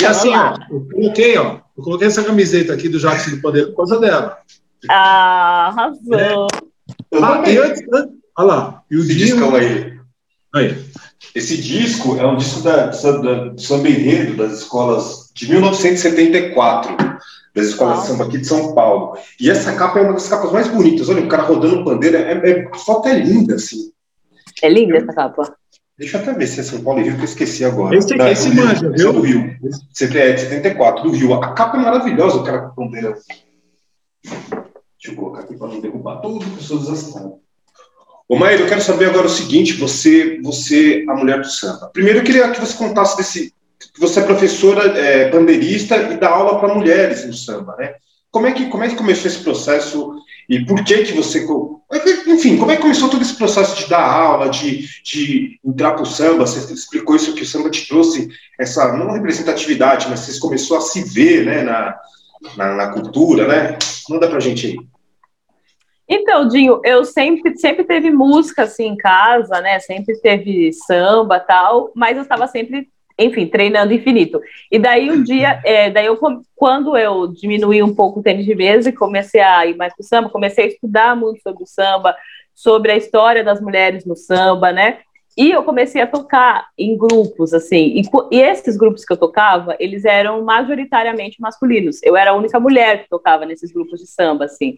[0.00, 3.66] E assim, ó, eu coloquei, ó, eu coloquei essa camiseta aqui do Jackson do Poder
[3.68, 4.38] por causa dela.
[4.90, 6.48] Ah, arrasou.
[7.12, 7.18] É.
[7.22, 7.82] Ah, e antes,
[8.36, 8.82] Olha lá.
[8.90, 9.98] E o Esse discão aí.
[10.54, 10.92] aí.
[11.34, 16.96] Esse disco é um disco da, da, do samba enredo das escolas de 1974,
[17.54, 19.16] das escolas de samba aqui de São Paulo.
[19.40, 21.08] E essa capa é uma das capas mais bonitas.
[21.08, 23.92] Olha, o cara rodando pandeira, é, é, a foto é linda, assim.
[24.62, 25.54] É linda essa capa.
[25.98, 27.96] Deixa eu até ver se é São Paulo e Rio, que eu esqueci agora.
[27.96, 28.94] Esse, Não, esse manja, Rio, viu?
[28.94, 29.56] esse é do Rio.
[29.92, 31.34] Sempre é de 74, do Rio.
[31.34, 33.16] A capa é maravilhosa, o cara com bandeira.
[34.24, 34.64] Deixa
[35.06, 37.32] eu colocar aqui para não derrubar as pessoas desastradas.
[38.32, 41.90] Ô, Maíra, eu quero saber agora o seguinte: você, você, a mulher do samba.
[41.92, 43.52] Primeiro, eu queria que você contasse desse.
[43.98, 47.92] Você é professora é, bandeirista e dá aula para mulheres no samba, né?
[48.30, 50.14] Como é, que, como é que começou esse processo
[50.48, 51.46] e por que que você...
[52.26, 56.04] Enfim, como é que começou todo esse processo de dar aula, de, de entrar para
[56.04, 56.46] o samba?
[56.46, 60.80] Você explicou isso que o samba te trouxe, essa, não representatividade, mas você começou a
[60.80, 61.94] se ver né, na,
[62.56, 63.76] na, na cultura, né?
[64.08, 64.91] Manda para gente aí.
[66.14, 69.78] Então, Dinho, eu sempre, sempre teve música assim em casa, né?
[69.80, 72.86] Sempre teve samba tal, mas eu estava sempre,
[73.18, 74.38] enfim, treinando infinito.
[74.70, 76.18] E daí um dia, é, daí eu,
[76.54, 80.04] quando eu diminuí um pouco o tênis de mesa e comecei a ir mais pro
[80.04, 82.14] samba, comecei a estudar muito sobre o samba,
[82.54, 84.98] sobre a história das mulheres no samba, né?
[85.34, 89.74] E eu comecei a tocar em grupos, assim, e, e, esses grupos que eu tocava,
[89.80, 92.02] eles eram majoritariamente masculinos.
[92.02, 94.76] Eu era a única mulher que tocava nesses grupos de samba, assim.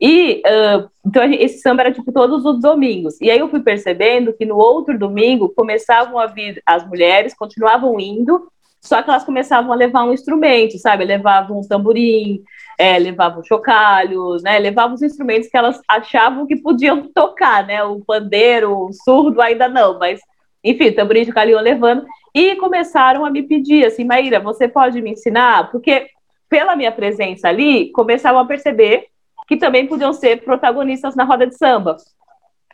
[0.00, 3.20] E uh, então esse samba era tipo todos os domingos.
[3.20, 7.98] E aí eu fui percebendo que no outro domingo começavam a vir as mulheres, continuavam
[7.98, 8.48] indo,
[8.80, 11.04] só que elas começavam a levar um instrumento, sabe?
[11.04, 12.42] Levavam um tamborim,
[12.76, 14.58] é, levavam chocalhos, né?
[14.58, 17.82] Levavam os instrumentos que elas achavam que podiam tocar, né?
[17.84, 20.20] O pandeiro, o surdo ainda não, mas
[20.64, 22.04] enfim, tamborim, chocalho levando.
[22.34, 25.70] E começaram a me pedir assim, Maíra, você pode me ensinar?
[25.70, 26.08] Porque
[26.48, 29.06] pela minha presença ali, começavam a perceber
[29.52, 31.98] que também podiam ser protagonistas na roda de samba.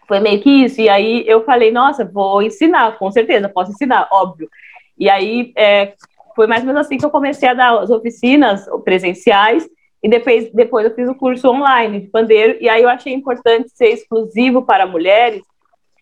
[0.06, 0.80] Foi meio que isso.
[0.80, 4.48] E aí eu falei, nossa, vou ensinar, com certeza, posso ensinar, óbvio.
[4.96, 5.94] E aí é,
[6.36, 9.68] foi mais ou menos assim que eu comecei a dar as oficinas presenciais
[10.00, 12.56] e depois, depois eu fiz o curso online de pandeiro.
[12.60, 15.42] E aí eu achei importante ser exclusivo para mulheres,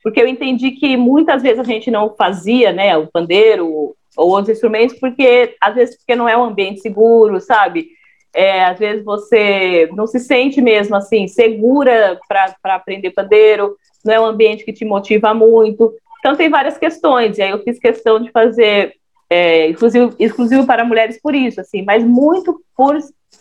[0.02, 4.50] porque eu entendi que muitas vezes a gente não fazia, né, o pandeiro ou outros
[4.50, 7.95] instrumentos, porque às vezes porque não é um ambiente seguro, sabe?
[8.36, 14.20] É, às vezes você não se sente mesmo assim segura para aprender pandeiro, não é
[14.20, 15.90] um ambiente que te motiva muito.
[16.18, 18.92] Então tem várias questões, e aí eu fiz questão de fazer
[19.30, 22.98] é, exclusivo, exclusivo para mulheres por isso, assim, mas muito por,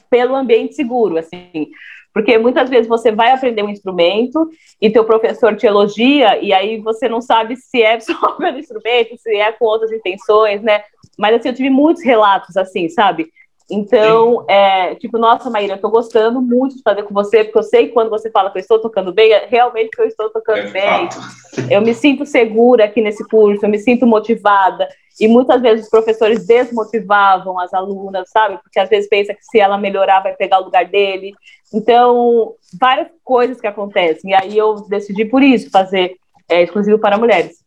[0.09, 1.69] pelo ambiente seguro, assim,
[2.13, 6.79] porque muitas vezes você vai aprender um instrumento e teu professor te elogia e aí
[6.79, 10.81] você não sabe se é só pelo instrumento, se é com outras intenções, né?
[11.17, 13.27] Mas assim, eu tive muitos relatos assim, sabe?
[13.69, 17.63] Então, é, tipo, nossa, Maíra, eu tô gostando muito de fazer com você, porque eu
[17.63, 20.29] sei que quando você fala que eu estou tocando bem, é realmente que eu estou
[20.29, 21.11] tocando é bem.
[21.11, 21.71] Fato.
[21.71, 24.87] Eu me sinto segura aqui nesse curso, eu me sinto motivada.
[25.19, 28.59] E muitas vezes os professores desmotivavam as alunas, sabe?
[28.61, 31.33] Porque às vezes pensa que se ela melhorar vai pegar o lugar dele.
[31.73, 34.31] Então, várias coisas que acontecem.
[34.31, 37.63] E aí eu decidi por isso fazer é, exclusivo para mulheres.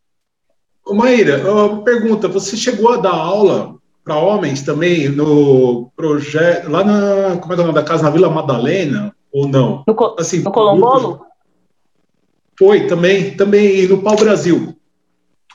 [0.85, 1.41] Ô Maíra,
[1.83, 3.78] pergunta, você chegou a dar aula
[4.09, 8.09] para homens também no projeto lá na como é, é o nome da casa na
[8.09, 9.83] Vila Madalena ou não?
[9.87, 11.21] No, assim, no Colombolo?
[12.57, 14.75] Foi também, também no Pau Brasil.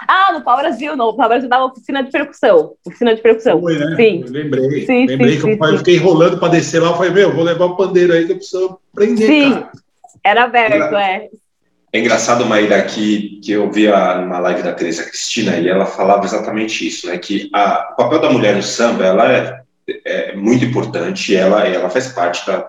[0.06, 2.74] Ah, no Pau Brasil, no Pau Brasil dava oficina de percussão.
[2.86, 3.60] Oficina de percussão.
[3.60, 3.96] Foi, né?
[3.96, 4.22] Sim.
[4.24, 4.86] Eu lembrei.
[4.86, 6.90] Sim, lembrei sim, que sim, eu, fiquei enrolando para descer lá.
[6.90, 9.26] Eu falei, meu, vou levar o pandeiro aí que eu preciso aprender.
[9.26, 9.72] Sim, cara.
[10.22, 11.28] era aberto, é.
[11.94, 16.24] É engraçado, Maíra, que, que eu vi uma live da Teresa Cristina e ela falava
[16.24, 17.16] exatamente isso, né?
[17.18, 19.62] Que a, o papel da mulher no samba, ela é,
[20.04, 22.68] é muito importante, ela, ela faz parte da,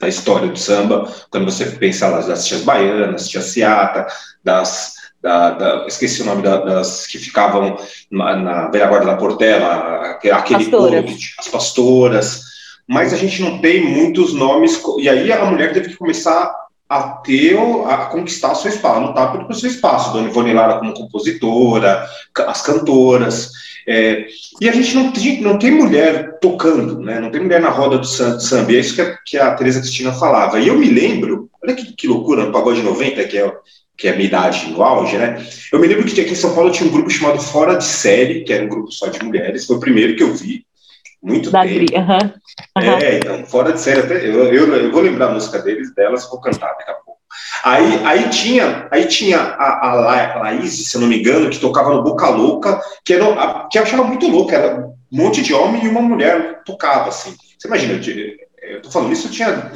[0.00, 1.08] da história do samba.
[1.30, 4.08] Quando você pensa lá das tias baianas, tia Ciata,
[4.42, 7.78] das, da, da, esqueci o nome da, das que ficavam
[8.10, 12.42] na, na velha guarda da Portela, aquele povo, as pastoras,
[12.88, 16.63] mas a gente não tem muitos nomes, e aí a mulher teve que começar
[16.94, 20.12] a ter, a conquistar seu espaço, a lutar pelo seu espaço.
[20.12, 22.06] Dona Ivone Lara como compositora,
[22.46, 23.50] as cantoras.
[23.86, 24.26] É,
[24.60, 27.18] e a gente não tem, não tem mulher tocando, né?
[27.18, 29.80] não tem mulher na roda do samba, e é isso que a, que a Teresa
[29.80, 30.60] Cristina falava.
[30.60, 33.52] E eu me lembro, olha que, que loucura, no Pagode 90, que é,
[33.96, 35.44] que é a minha idade no auge, né?
[35.72, 38.44] Eu me lembro que aqui em São Paulo tinha um grupo chamado Fora de Série,
[38.44, 40.64] que era um grupo só de mulheres, foi o primeiro que eu vi
[41.24, 41.74] muito da tempo.
[42.76, 46.28] É, então, fora de série, até, eu, eu, eu, vou lembrar a música deles, delas,
[46.28, 47.18] vou cantar daqui a pouco.
[47.64, 51.94] Aí, aí tinha, aí tinha a, a Laís, se eu não me engano, que tocava
[51.94, 55.54] no Boca Louca, que, era, a, que eu achava muito louca, era um monte de
[55.54, 57.34] homem e uma mulher tocava, assim.
[57.58, 59.72] Você imagina, eu, eu tô falando isso, eu tinha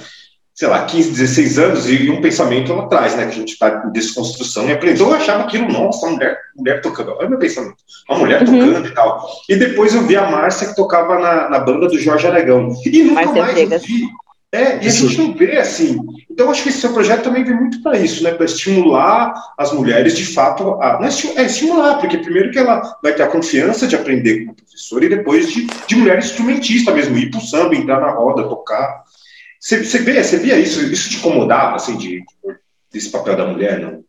[0.58, 3.26] sei lá, 15, 16 anos e um pensamento lá atrás, né?
[3.26, 5.06] Que a gente está em desconstrução e aprendeu.
[5.06, 7.12] Eu achava aquilo, nossa, mulher, mulher tocando.
[7.12, 7.76] Olha meu pensamento.
[8.10, 8.58] Uma mulher uhum.
[8.58, 9.30] tocando e tal.
[9.48, 12.72] E depois eu vi a Márcia que tocava na, na banda do Jorge Aragão.
[12.84, 14.08] E nunca Márcia mais eu vi.
[14.50, 16.00] É, e a gente não vê assim.
[16.28, 18.32] Então, acho que esse seu projeto também vem muito para isso, né?
[18.32, 20.94] Para estimular as mulheres, de fato, a.
[20.94, 24.54] Não é, estimular, porque primeiro que ela vai ter a confiança de aprender com o
[24.56, 28.48] professor e depois de, de mulher instrumentista mesmo, ir para o samba, entrar na roda,
[28.48, 29.04] tocar.
[29.60, 30.80] Você, você, vê, você via isso?
[30.84, 32.22] Isso te incomodava, assim, de,
[32.92, 34.04] desse papel da mulher, não?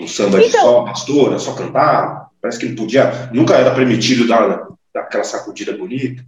[0.00, 2.28] Um samba então, de só pastora, só cantar?
[2.40, 6.24] Parece que não podia, nunca era permitido dar, dar aquela sacudida bonita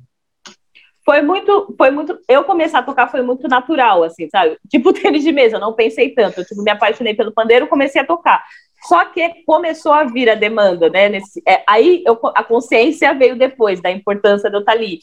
[1.06, 2.18] foi muito, foi muito.
[2.28, 4.58] Eu começar a tocar foi muito natural, assim, sabe?
[4.68, 6.40] Tipo tênis de mesa, não pensei tanto.
[6.40, 8.44] Eu tipo, me apaixonei pelo pandeiro, comecei a tocar.
[8.88, 11.08] Só que começou a vir a demanda, né?
[11.08, 14.98] Nesse, é, aí eu, a consciência veio depois da importância de eu estar ali.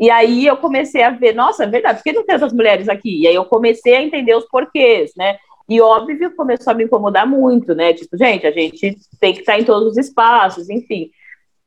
[0.00, 2.88] E aí eu comecei a ver, nossa, é verdade, por que não tem essas mulheres
[2.88, 3.20] aqui?
[3.20, 5.36] E aí eu comecei a entender os porquês, né?
[5.68, 7.92] E óbvio começou a me incomodar muito, né?
[7.92, 11.10] Tipo, gente, a gente tem que estar em todos os espaços, enfim.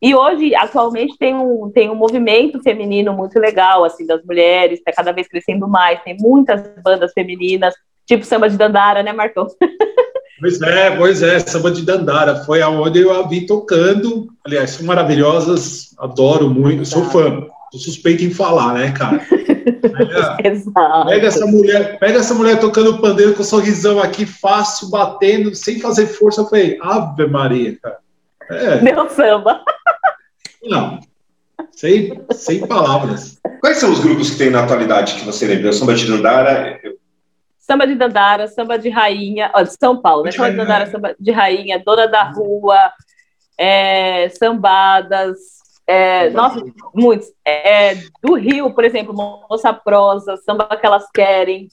[0.02, 4.91] E hoje, atualmente, tem um, tem um movimento feminino muito legal, assim, das mulheres, está
[4.91, 9.48] cada vez crescendo mais, tem muitas bandas femininas, tipo samba de Dandara, né, Marcão?
[10.39, 14.86] Pois é, pois é, samba de Dandara, foi aonde eu a vi tocando, aliás, são
[14.86, 19.18] maravilhosas, adoro muito, sou fã, sou suspeito em falar, né, cara?
[19.18, 21.08] Pega, Exato.
[21.08, 25.80] pega essa mulher, pega essa mulher tocando pandeiro com um sorrisão aqui, fácil, batendo, sem
[25.80, 27.98] fazer força, eu falei, Ave Maria, cara.
[28.52, 28.80] É.
[28.82, 29.64] Meu samba.
[30.64, 31.00] Não.
[31.72, 33.40] Sem, sem palavras.
[33.60, 35.74] Quais são os grupos que tem na atualidade que você lembra?
[35.74, 36.80] Samba de Dandara?
[37.58, 40.32] Samba de Dandara, Samba de Rainha, ó, de São Paulo, né?
[40.32, 42.92] Samba de Dandara, Samba de Rainha, Dona da Rua,
[43.58, 47.28] é, Sambadas, é, nossa, muitos.
[47.46, 51.67] É, do Rio, por exemplo, Moça Prosa, Samba que elas querem.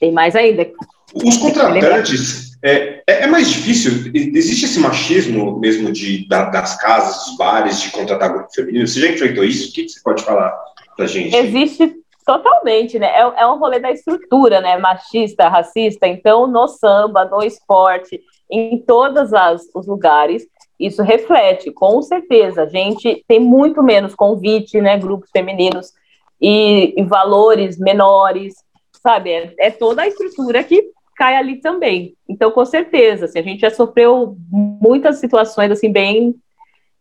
[0.00, 0.70] Tem mais ainda.
[1.14, 7.26] Os contratantes é, é, é, mais difícil, existe esse machismo mesmo de, da, das casas,
[7.26, 8.86] dos bares, de contratar grupo feminino?
[8.86, 9.70] Você já enfrentou isso?
[9.70, 10.56] O que, que você pode falar
[10.96, 11.34] pra gente?
[11.34, 13.08] Existe totalmente, né?
[13.08, 14.78] É, é um rolê da estrutura, né?
[14.78, 16.06] Machista, racista.
[16.06, 19.30] Então, no samba, no esporte, em todos
[19.74, 20.46] os lugares,
[20.78, 22.62] isso reflete, com certeza.
[22.62, 24.98] A gente tem muito menos convite, né?
[24.98, 25.92] Grupos femininos
[26.40, 28.54] e, e valores menores,
[29.02, 29.30] sabe?
[29.30, 32.14] É, é toda a estrutura que cai ali também.
[32.28, 36.34] Então, com certeza, assim, a gente já sofreu muitas situações assim bem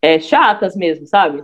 [0.02, 1.44] é, chatas mesmo, sabe?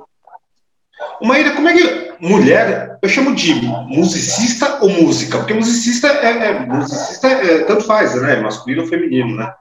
[1.21, 5.37] Maíra, como é que mulher, eu chamo de musicista ou música?
[5.37, 8.37] Porque musicista é, é musicista é, tanto faz, né?
[8.37, 9.53] Masculino ou feminino, né?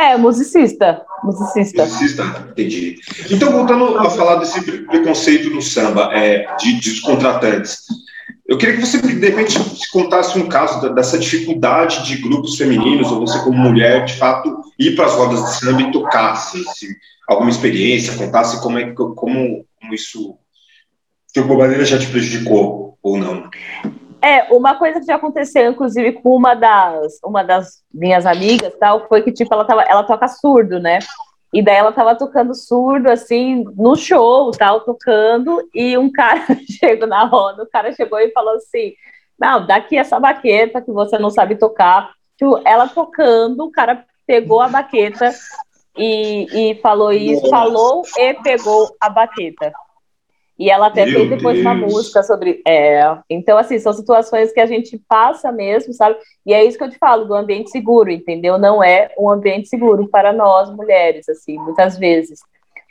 [0.00, 1.04] É, musicista.
[1.22, 1.84] Musicista.
[1.84, 2.96] Musicista, entendi.
[3.30, 7.84] Então, voltando a falar desse preconceito no samba, é, de, de contratantes.
[8.48, 9.58] Eu queria que você, de repente,
[9.92, 14.96] contasse um caso dessa dificuldade de grupos femininos, ou você, como mulher, de fato, ir
[14.96, 16.96] para as rodas de samba e tocar, se, se
[17.28, 20.34] alguma experiência, contasse como, é, como, como isso,
[21.34, 23.50] de alguma maneira, já te prejudicou ou não.
[24.22, 29.06] É, uma coisa que já aconteceu, inclusive, com uma das, uma das minhas amigas, tal,
[29.08, 30.98] foi que, tipo, ela, tava, ela toca surdo, né?
[31.52, 36.44] E daí ela tava tocando surdo, assim, no show, tal, tocando, e um cara
[36.78, 38.94] chegou na roda, o cara chegou e falou assim,
[39.38, 42.12] não, daqui essa baqueta que você não sabe tocar.
[42.36, 45.34] Tipo, ela tocando, o cara pegou a baqueta
[45.96, 47.50] e, e falou isso, Nossa.
[47.50, 49.72] falou e pegou a baqueta.
[50.60, 51.66] E ela até Meu fez depois Deus.
[51.66, 52.60] uma música sobre.
[52.68, 56.18] É, então, assim, são situações que a gente passa mesmo, sabe?
[56.44, 58.58] E é isso que eu te falo, do ambiente seguro, entendeu?
[58.58, 62.40] Não é um ambiente seguro para nós, mulheres, assim, muitas vezes.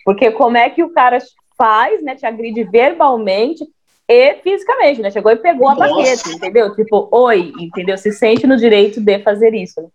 [0.04, 1.20] Porque como é que o cara
[1.56, 2.16] faz, né?
[2.16, 3.64] Te agride verbalmente
[4.08, 5.12] e fisicamente, né?
[5.12, 5.86] Chegou e pegou Nossa.
[5.86, 6.76] a baqueta, entendeu?
[6.76, 8.00] Tipo, oi, entendeu?
[8.00, 9.80] Se sente no direito de fazer isso.
[9.80, 9.90] Né?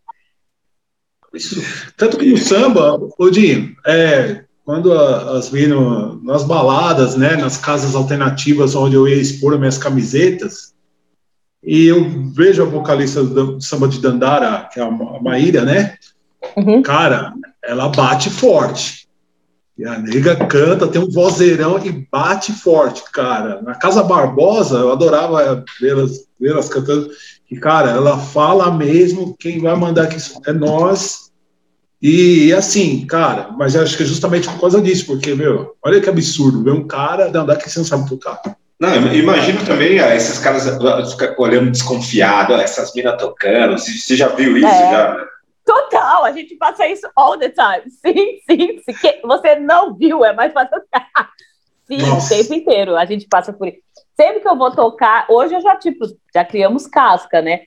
[1.96, 7.94] Tanto que no samba, Odinho, é, quando as vi no, nas baladas, né, nas casas
[7.94, 10.72] alternativas onde eu ia expor minhas camisetas,
[11.62, 14.90] e eu vejo a vocalista do samba de Dandara, que é a
[15.22, 15.96] Maíra, né?
[16.56, 16.82] Uhum.
[16.82, 19.08] Cara, ela bate forte.
[19.76, 23.60] E a nega canta, tem um vozeirão e bate forte, cara.
[23.62, 27.10] Na Casa Barbosa, eu adorava vê-las vê cantando.
[27.50, 31.30] E, cara, ela fala mesmo, quem vai mandar aqui é nós,
[32.06, 36.10] e assim, cara, mas acho que é justamente por causa disso, porque, meu, olha que
[36.10, 38.42] absurdo, ver um cara andar que você não sabe tocar.
[38.78, 40.66] Não, imagino também ó, esses caras
[41.38, 43.78] olhando desconfiado, essas minas tocando.
[43.78, 44.66] Você já viu isso?
[44.66, 44.90] É.
[44.90, 45.26] Já?
[45.64, 47.88] Total, a gente passa isso all the time.
[48.04, 49.20] Sim, sim, sim.
[49.22, 50.82] Você não viu, é mais fácil.
[51.88, 52.34] sim, Nossa.
[52.34, 53.78] o tempo inteiro a gente passa por isso.
[54.14, 57.60] Sempre que eu vou tocar, hoje eu já, tipo, já criamos casca, né?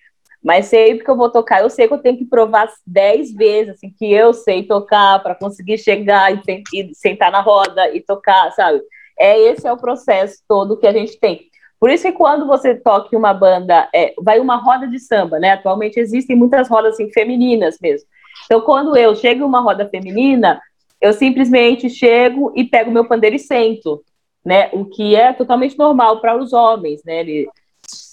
[0.43, 3.75] Mas sempre que eu vou tocar, eu sei que eu tenho que provar dez vezes
[3.75, 8.51] assim, que eu sei tocar para conseguir chegar e, e sentar na roda e tocar,
[8.51, 8.81] sabe?
[9.19, 11.47] É esse é o processo todo que a gente tem.
[11.79, 15.39] Por isso que quando você toca em uma banda, é, vai uma roda de samba,
[15.39, 15.51] né?
[15.51, 18.07] Atualmente existem muitas rodas assim, femininas mesmo.
[18.45, 20.61] Então, quando eu chego em uma roda feminina,
[20.99, 24.03] eu simplesmente chego e pego meu pandeiro e sento,
[24.43, 24.69] né?
[24.73, 27.19] O que é totalmente normal para os homens, né?
[27.19, 27.47] Ele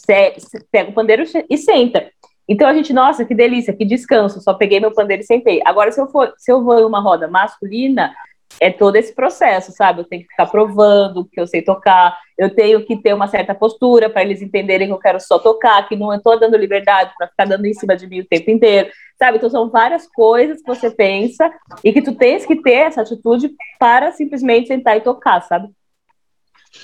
[0.04, 2.10] pega o pandeiro e senta.
[2.48, 5.62] Então a gente, nossa, que delícia, que descanso, só peguei meu pandeiro e sentei.
[5.64, 8.14] Agora, se eu for, se eu vou em uma roda masculina,
[8.60, 10.00] é todo esse processo, sabe?
[10.00, 13.54] Eu tenho que ficar provando que eu sei tocar, eu tenho que ter uma certa
[13.54, 17.28] postura para eles entenderem que eu quero só tocar, que não estou dando liberdade para
[17.28, 19.38] ficar dando em cima de mim o tempo inteiro, sabe?
[19.38, 21.50] Então são várias coisas que você pensa
[21.82, 25.68] e que tu tens que ter essa atitude para simplesmente sentar e tocar, sabe?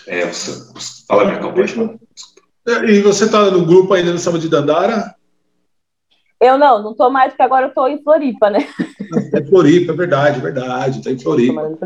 [0.07, 0.53] É, você,
[1.07, 1.99] fala, minha pode
[2.89, 5.14] E você está no grupo ainda no Samba de Dandara?
[6.41, 8.66] Eu não, não tô mais, porque agora eu tô em Floripa, né?
[9.35, 11.77] É Floripa, é verdade, é verdade, tá em Floripa.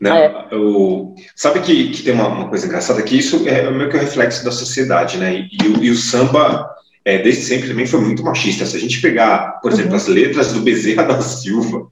[0.00, 0.48] Não, é.
[0.52, 4.00] o, sabe que, que tem uma, uma, coisa engraçada, que isso é meio que o
[4.00, 5.34] reflexo da sociedade, né?
[5.34, 6.68] E, e, o, e o, samba,
[7.04, 8.66] é, desde sempre, também foi muito machista.
[8.66, 9.96] Se a gente pegar, por exemplo, uhum.
[9.96, 11.86] as letras do Bezerra da Silva,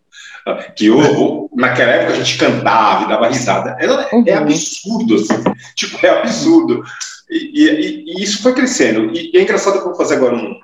[0.76, 4.24] que o, naquela época a gente cantava e dava risada, é, uhum.
[4.26, 5.42] é absurdo, assim,
[5.74, 6.82] tipo, é absurdo.
[7.32, 9.10] E, e, isso foi crescendo.
[9.16, 10.60] E, é engraçado que eu vou fazer agora um,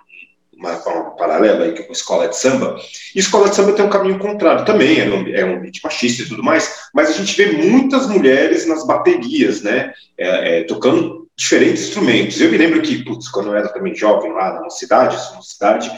[0.58, 2.76] uma forma paralela aí, que é a escola de samba,
[3.14, 6.22] e escola de samba tem um caminho contrário também, é um, é um ambiente machista
[6.22, 11.28] e tudo mais, mas a gente vê muitas mulheres nas baterias, né, é, é, tocando
[11.36, 12.40] diferentes instrumentos.
[12.40, 15.90] Eu me lembro que, putz, quando eu era também jovem lá na cidade, na cidade,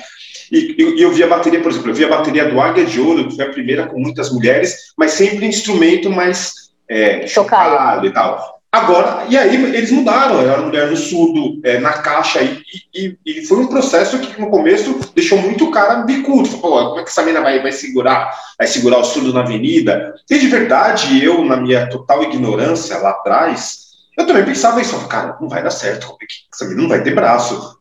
[0.53, 3.01] e, e, eu via a bateria, por exemplo, eu via a bateria do Águia de
[3.01, 6.53] Ouro, que foi a primeira com muitas mulheres, mas sempre instrumento mais
[6.89, 8.60] é, chocado e tal.
[8.73, 12.63] Agora, e aí eles mudaram, era mulher no surdo, é, na caixa, e,
[12.95, 16.49] e, e, foi um processo que no começo deixou muito o cara bicudo.
[16.49, 20.15] Falou, como é que essa menina vai, vai segurar, vai segurar o surdo na avenida?
[20.31, 25.37] E de verdade, eu, na minha total ignorância lá atrás, eu também pensava isso, cara,
[25.41, 27.77] não vai dar certo, é essa menina não vai ter braço?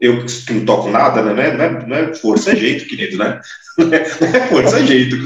[0.00, 1.52] Eu que não toco nada, né?
[1.52, 3.40] Não é, não é, é força, é jeito, querido, né?
[3.78, 4.04] Não é,
[4.48, 5.16] força, é jeito.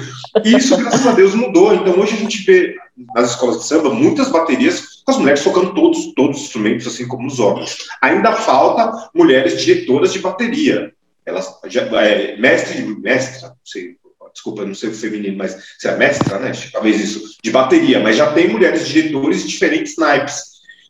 [0.45, 1.75] E isso, graças a Deus, mudou.
[1.75, 2.77] Então, hoje a gente vê
[3.15, 7.07] nas escolas de samba muitas baterias com as mulheres tocando todos, todos os instrumentos, assim
[7.07, 7.77] como os homens.
[8.01, 10.93] Ainda falta mulheres diretoras de bateria.
[11.27, 13.97] Elas, já, é, mestre, mestra, não sei,
[14.33, 16.53] desculpa, não sei o feminino, mas se é mestra, né?
[16.73, 20.41] Talvez isso, de bateria, mas já tem mulheres diretores de diferentes naipes.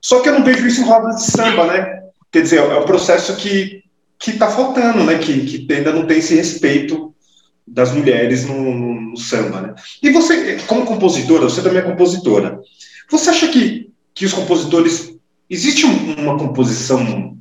[0.00, 2.02] Só que eu não vejo isso em rodas de samba, né?
[2.30, 3.82] Quer dizer, é um processo que
[4.22, 5.18] que está faltando, né?
[5.18, 7.11] Que, que ainda não tem esse respeito
[7.66, 9.74] das mulheres no, no, no, samba, né?
[10.02, 12.60] E você, como compositora, você também é compositora.
[13.10, 15.14] Você acha que, que os compositores
[15.48, 17.36] existe uma composição?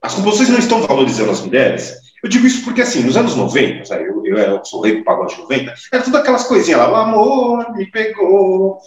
[0.00, 2.02] As composições não estão valorizando as mulheres?
[2.22, 5.04] Eu digo isso porque, assim, nos anos 90, sabe, eu, eu, eu sou rei do
[5.04, 8.78] pagode 90, era tudo aquelas coisinhas lá, o amor me pegou,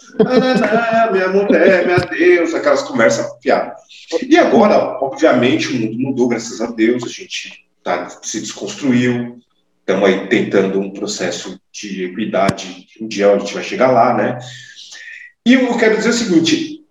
[1.12, 3.74] minha mulher, minha Deus, aquelas conversas piadas.
[4.26, 9.38] E agora, obviamente, o mundo mudou, graças a Deus, a gente tá, se desconstruiu,
[9.86, 14.40] estamos aí tentando um processo de equidade, um dia a gente vai chegar lá, né?
[15.46, 16.84] E eu quero dizer o seguinte,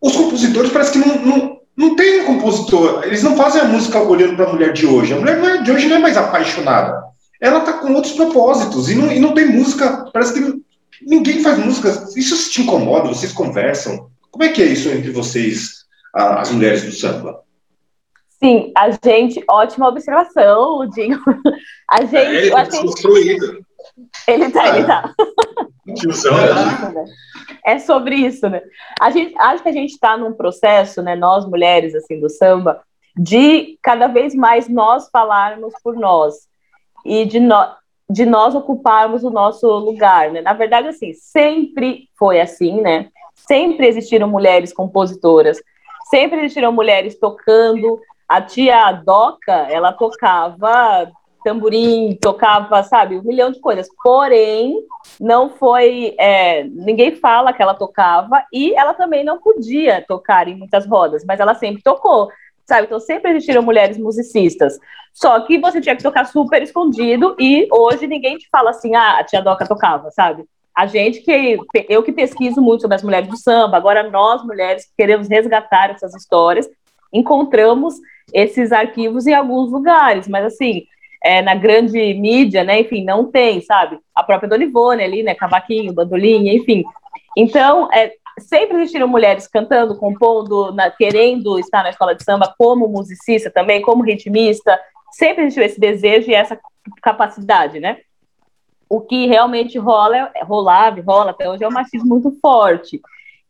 [0.00, 4.00] os compositores parece que não, não, não tem um compositor, eles não fazem a música
[4.00, 6.98] olhando para a mulher de hoje, a mulher é, de hoje não é mais apaixonada,
[7.38, 10.62] ela está com outros propósitos, e não, e não tem música, parece que
[11.02, 15.84] ninguém faz música, isso te incomoda, vocês conversam, como é que é isso entre vocês,
[16.14, 17.40] as mulheres do samba?
[18.38, 21.20] Sim, a gente, ótima observação, Ludinho.
[21.90, 22.16] A gente.
[22.16, 23.66] É, ele tá desconstruído.
[24.28, 25.14] Ele tá, ele tá.
[25.94, 27.04] Tiozão, né?
[27.64, 28.62] É sobre isso, né?
[29.00, 32.82] A gente, acho que a gente está num processo, né, nós mulheres, assim, do samba,
[33.16, 36.46] de cada vez mais nós falarmos por nós
[37.04, 37.56] e de, no,
[38.08, 40.40] de nós ocuparmos o nosso lugar, né?
[40.40, 43.08] Na verdade, assim, sempre foi assim, né?
[43.34, 45.58] Sempre existiram mulheres compositoras,
[46.10, 51.10] sempre existiram mulheres tocando, a tia Doca, ela tocava
[51.42, 53.88] tamborim, tocava, sabe, um milhão de coisas.
[54.02, 54.84] Porém,
[55.18, 56.14] não foi.
[56.18, 61.24] É, ninguém fala que ela tocava e ela também não podia tocar em muitas rodas,
[61.24, 62.30] mas ela sempre tocou.
[62.66, 62.86] Sabe?
[62.86, 64.78] Então sempre existiram mulheres musicistas.
[65.14, 69.18] Só que você tinha que tocar super escondido e hoje ninguém te fala assim, ah,
[69.18, 70.44] a tia Doca tocava, sabe?
[70.76, 71.58] A gente que
[71.88, 75.90] eu que pesquiso muito sobre as mulheres do samba, agora nós mulheres que queremos resgatar
[75.90, 76.68] essas histórias,
[77.12, 77.94] encontramos
[78.32, 80.84] esses arquivos em alguns lugares, mas assim,
[81.22, 83.98] é, na grande mídia, né, enfim, não tem, sabe?
[84.14, 86.84] A própria Dona Ivone ali, né, cavaquinho, bandolinha, enfim.
[87.36, 92.88] Então, é, sempre existiram mulheres cantando, compondo, na, querendo estar na escola de samba como
[92.88, 94.78] musicista também, como ritmista,
[95.12, 96.58] sempre existiu esse desejo e essa
[97.02, 97.98] capacidade, né?
[98.88, 103.00] O que realmente rola, rolava e rola até hoje é um machismo muito forte.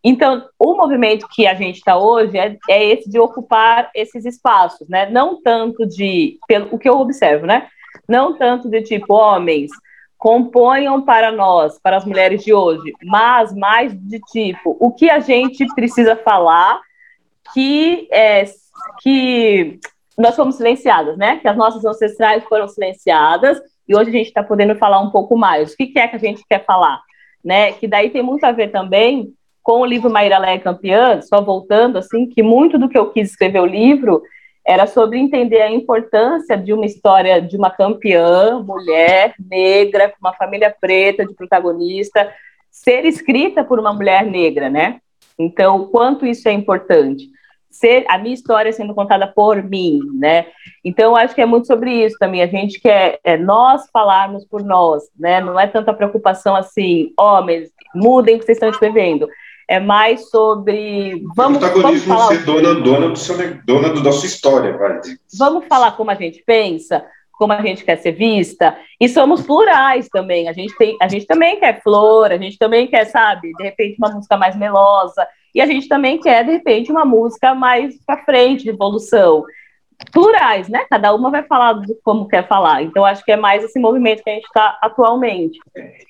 [0.03, 4.89] Então, o movimento que a gente está hoje é, é, esse de ocupar esses espaços,
[4.89, 5.11] né?
[5.11, 7.69] Não tanto de, pelo o que eu observo, né?
[8.09, 9.71] Não tanto de tipo, homens,
[10.17, 15.21] componham para nós, para as mulheres de hoje, mas mais de tipo, o que a
[15.21, 16.81] gente precisa falar
[17.53, 18.45] que, é,
[19.01, 19.79] que
[20.17, 21.39] nós fomos silenciadas, né?
[21.39, 25.37] Que as nossas ancestrais foram silenciadas e hoje a gente está podendo falar um pouco
[25.37, 25.73] mais.
[25.73, 27.01] O que é que a gente quer falar?
[27.43, 27.73] Né?
[27.73, 29.33] Que daí tem muito a ver também
[29.69, 33.29] com o livro Maíra Leia Campeã, só voltando, assim, que muito do que eu quis
[33.29, 34.23] escrever o livro
[34.67, 40.33] era sobre entender a importância de uma história de uma campeã, mulher, negra, com uma
[40.33, 42.33] família preta de protagonista,
[42.71, 45.01] ser escrita por uma mulher negra, né?
[45.39, 47.29] Então, o quanto isso é importante.
[47.71, 50.47] Ser a minha história sendo contada por mim, né?
[50.83, 52.41] Então, acho que é muito sobre isso também.
[52.41, 55.43] A gente quer é, nós falarmos por nós, né?
[55.43, 59.29] Não é tanta preocupação assim, homens, mudem o que vocês estão escrevendo
[59.69, 61.23] é mais sobre.
[61.37, 65.01] Vamos, o vamos falar ser dona, dona, do seu, dona do, da sua história, vai.
[65.39, 70.09] Vamos falar como a gente pensa, como a gente quer ser vista, e somos plurais
[70.09, 70.49] também.
[70.49, 73.97] A gente, tem, a gente também quer flor, a gente também quer, sabe, de repente,
[73.99, 78.25] uma música mais melosa, e a gente também quer, de repente, uma música mais para
[78.25, 79.45] frente, de evolução
[80.13, 80.85] plurais, né?
[80.89, 82.83] Cada uma vai falar do como quer falar.
[82.83, 85.59] Então, acho que é mais esse movimento que a gente está atualmente.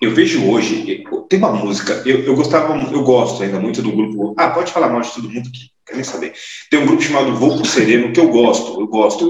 [0.00, 4.34] Eu vejo hoje, tem uma música, eu, eu gostava, eu gosto ainda muito do grupo.
[4.36, 6.34] Ah, pode falar mal de todo mundo que quer nem saber.
[6.70, 9.28] Tem um grupo chamado Voo pro Sereno que eu gosto, eu gosto.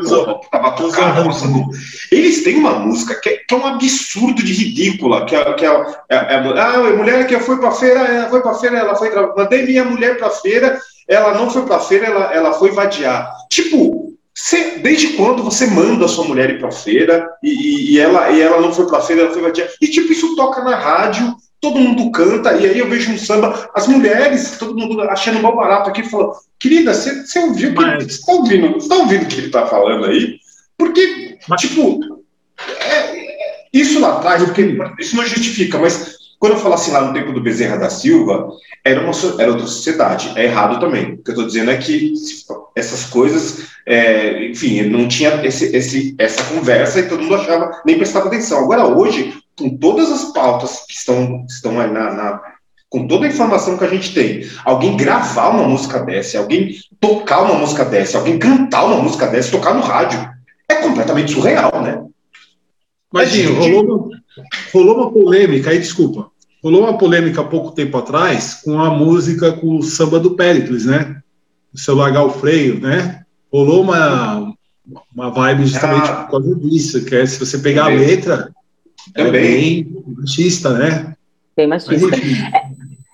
[0.50, 1.30] tava tocando,
[2.10, 5.64] Eles têm uma música que é, que é, um absurdo de ridícula, que é, que
[5.64, 5.68] é,
[6.10, 9.10] é, é ah, a mulher que foi pra feira, ela foi pra feira, ela foi.
[9.36, 13.32] Mandei minha mulher pra feira, ela não foi pra feira, ela, ela foi vadiar.
[13.48, 14.07] Tipo,
[14.40, 18.40] você, desde quando você manda a sua mulher ir para feira e, e, ela, e
[18.40, 19.68] ela não foi para feira, ela foi vadia?
[19.80, 23.68] E tipo, isso toca na rádio, todo mundo canta, e aí eu vejo um samba,
[23.74, 28.04] as mulheres, todo mundo achando mal barato aqui, falando, querida, você, você ouviu Mas...
[28.04, 30.36] você está ouvindo, você tá ouvindo o que ele está falando aí?
[30.78, 31.60] Porque, Mas...
[31.60, 31.98] tipo,
[32.78, 34.62] é, é, isso lá atrás, porque
[35.00, 38.48] isso não justifica, mas quando eu falo assim lá no tempo do Bezerra da Silva,
[38.84, 40.32] era, uma, era outra sociedade.
[40.36, 41.14] É errado também.
[41.14, 42.12] O que eu estou dizendo é que
[42.76, 47.96] essas coisas, é, enfim, não tinha esse, esse, essa conversa e todo mundo achava, nem
[47.96, 48.60] prestava atenção.
[48.60, 52.40] Agora, hoje, com todas as pautas que estão, estão aí na, na
[52.88, 57.42] com toda a informação que a gente tem, alguém gravar uma música dessa, alguém tocar
[57.42, 60.18] uma música dessa, alguém cantar uma música dessa, tocar no rádio,
[60.66, 62.02] é completamente surreal, né?
[63.12, 64.10] Mas, é, rolou,
[64.72, 66.30] rolou uma polêmica, aí desculpa,
[66.62, 70.84] rolou uma polêmica há pouco tempo atrás com a música com o samba do Péricles,
[70.84, 71.20] né?
[71.72, 73.22] O seu largar o freio, né?
[73.52, 74.52] Rolou uma,
[75.14, 77.98] uma vibe justamente ah, por causa disso, que é se você pegar também.
[77.98, 78.54] a letra,
[79.14, 79.40] é também.
[79.40, 81.14] é bem machista, né?
[81.56, 82.16] Bem machista.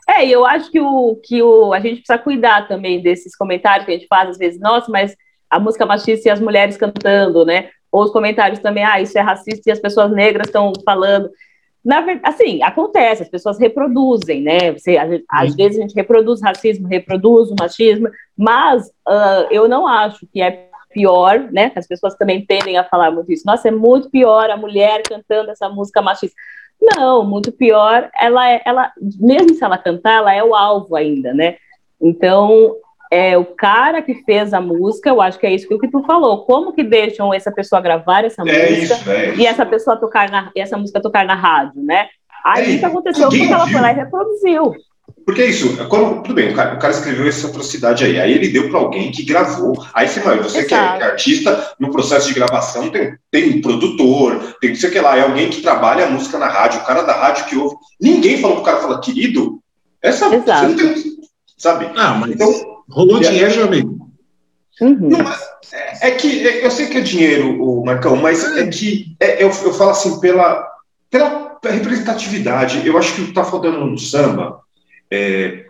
[0.08, 3.86] É, e eu acho que, o, que o, a gente precisa cuidar também desses comentários
[3.86, 5.16] que a gente faz, às vezes, nossa, mas
[5.48, 7.70] a música machista e as mulheres cantando, né?
[7.94, 11.30] Ou os comentários também, ah, isso é racista e as pessoas negras estão falando.
[11.84, 14.72] Na verdade, assim, acontece, as pessoas reproduzem, né?
[14.72, 14.98] Você,
[15.30, 20.42] às vezes a gente reproduz racismo, reproduz o machismo, mas uh, eu não acho que
[20.42, 21.70] é pior, né?
[21.76, 23.46] As pessoas também tendem a falar muito isso.
[23.46, 26.34] Nossa, é muito pior a mulher cantando essa música machista.
[26.82, 28.90] Não, muito pior, ela é, ela,
[29.20, 31.58] mesmo se ela cantar, ela é o alvo ainda, né?
[32.02, 32.74] Então,
[33.10, 35.90] é o cara que fez a música, eu acho que é isso que, o que
[35.90, 36.44] tu falou.
[36.44, 40.30] Como que deixam essa pessoa gravar essa é música isso, é e essa pessoa tocar
[40.30, 42.08] na, e essa música tocar na rádio, né?
[42.44, 44.74] Aí é, o que aconteceu foi que ela foi lá e reproduziu.
[45.24, 48.32] Porque é isso, quando, tudo bem, o cara, o cara, escreveu essa atrocidade aí, aí
[48.32, 49.74] ele deu para alguém que gravou.
[49.94, 53.50] Aí você, vai, você que é, que é, artista, no processo de gravação tem, tem
[53.50, 56.80] um produtor, tem que sei que lá, é alguém que trabalha a música na rádio,
[56.80, 57.74] o cara da rádio que ouve.
[57.98, 59.60] Ninguém falou pro cara, fala, querido,
[60.02, 60.68] essa Exato.
[60.68, 61.04] você não tem,
[61.56, 61.90] sabe?
[61.96, 64.08] Ah, mas então, Rolou dinheiro, meu amigo.
[64.80, 65.08] Uhum.
[65.10, 65.20] Não,
[65.72, 69.42] é, é, que é, eu sei que é dinheiro, o Marcão, mas é que é,
[69.42, 70.68] eu, eu falo assim pela,
[71.10, 72.86] pela representatividade.
[72.86, 74.60] Eu acho que o que está faltando no samba
[75.10, 75.66] é,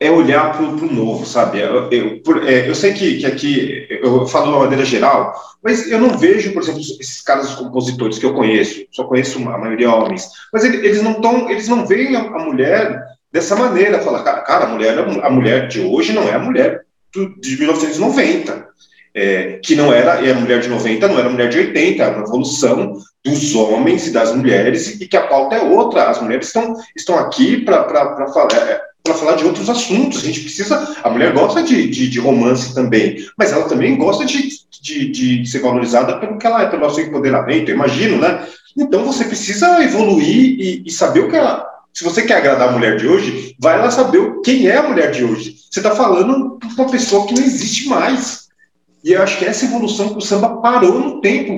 [0.00, 1.60] é olhar para o novo, sabe?
[1.60, 5.34] Eu, eu, por, é, eu sei que, que, aqui eu falo de uma maneira geral,
[5.62, 9.58] mas eu não vejo, por exemplo, esses caras compositores que eu conheço, só conheço a
[9.58, 14.00] maioria homens, mas eles, eles não estão, eles não veem a, a mulher dessa maneira,
[14.00, 16.82] falar, cara, cara, a mulher, a mulher de hoje não é a mulher
[17.40, 18.68] de 1990,
[19.14, 22.02] é, que não era, e a mulher de 90 não era a mulher de 80,
[22.02, 26.20] é uma evolução dos homens e das mulheres, e que a pauta é outra, as
[26.20, 27.84] mulheres estão, estão aqui para
[28.32, 30.22] falar, é, para falar de outros assuntos.
[30.22, 30.96] A gente precisa.
[31.02, 34.48] A mulher gosta de, de, de romance também, mas ela também gosta de,
[34.82, 38.46] de, de, ser valorizada pelo que ela é, pelo nosso empoderamento, imagino, né?
[38.76, 42.72] Então você precisa evoluir e, e saber o que ela Se você quer agradar a
[42.72, 45.56] mulher de hoje, vai lá saber quem é a mulher de hoje.
[45.68, 48.46] Você está falando com uma pessoa que não existe mais.
[49.02, 51.50] E eu acho que essa evolução que o samba parou no tempo.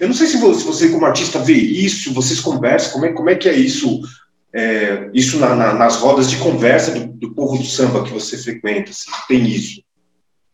[0.00, 3.34] Eu não sei se você, como artista, vê isso, vocês conversam, como é, como é
[3.34, 4.00] que é isso,
[4.50, 8.38] é, isso na, na, nas rodas de conversa do, do, povo do samba que você
[8.38, 9.82] frequenta, assim, tem isso.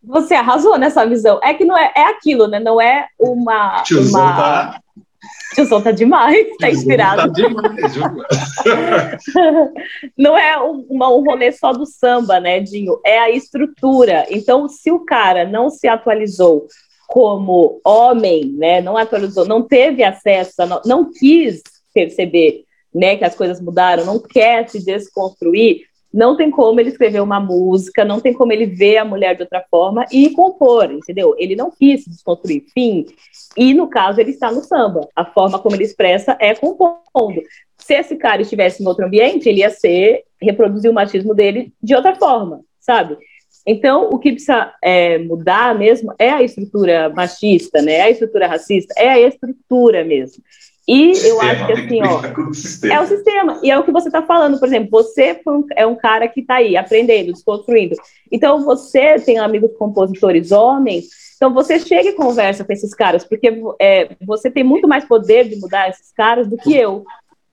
[0.02, 1.38] Você arrasou nessa visão.
[1.44, 2.58] É que não é, é aquilo, né?
[2.58, 3.84] Não é uma.
[3.88, 4.32] uma...
[4.32, 4.80] Tá
[5.54, 7.22] Tiozão tá demais, tá inspirado.
[7.22, 7.94] Tá demais,
[10.16, 12.98] Não é um, uma, um rolê só do samba, né, Dinho?
[13.04, 14.26] É a estrutura.
[14.30, 16.66] Então, se o cara não se atualizou
[17.06, 21.60] como homem, né, não atualizou, não teve acesso, não, não quis
[21.92, 22.64] perceber,
[22.94, 27.38] né, que as coisas mudaram, não quer se desconstruir, não tem como ele escrever uma
[27.38, 31.34] música, não tem como ele ver a mulher de outra forma e compor, entendeu?
[31.38, 33.06] Ele não quis desconstruir, fim.
[33.56, 35.08] E no caso, ele está no samba.
[35.14, 37.40] A forma como ele expressa é compondo.
[37.78, 41.94] Se esse cara estivesse em outro ambiente, ele ia ser reproduzir o machismo dele de
[41.94, 43.16] outra forma, sabe?
[43.66, 47.92] Então, o que precisa é, mudar mesmo é a estrutura machista, né?
[47.94, 50.42] É a estrutura racista, é a estrutura mesmo.
[50.92, 53.60] E sistema, eu acho que assim, ó, é o sistema.
[53.62, 55.40] E é o que você está falando, por exemplo, você
[55.76, 57.94] é um cara que está aí aprendendo, desconstruindo.
[58.30, 61.04] Então, você tem amigos compositores homens,
[61.36, 65.48] então você chega e conversa com esses caras, porque é, você tem muito mais poder
[65.48, 67.04] de mudar esses caras do que eu.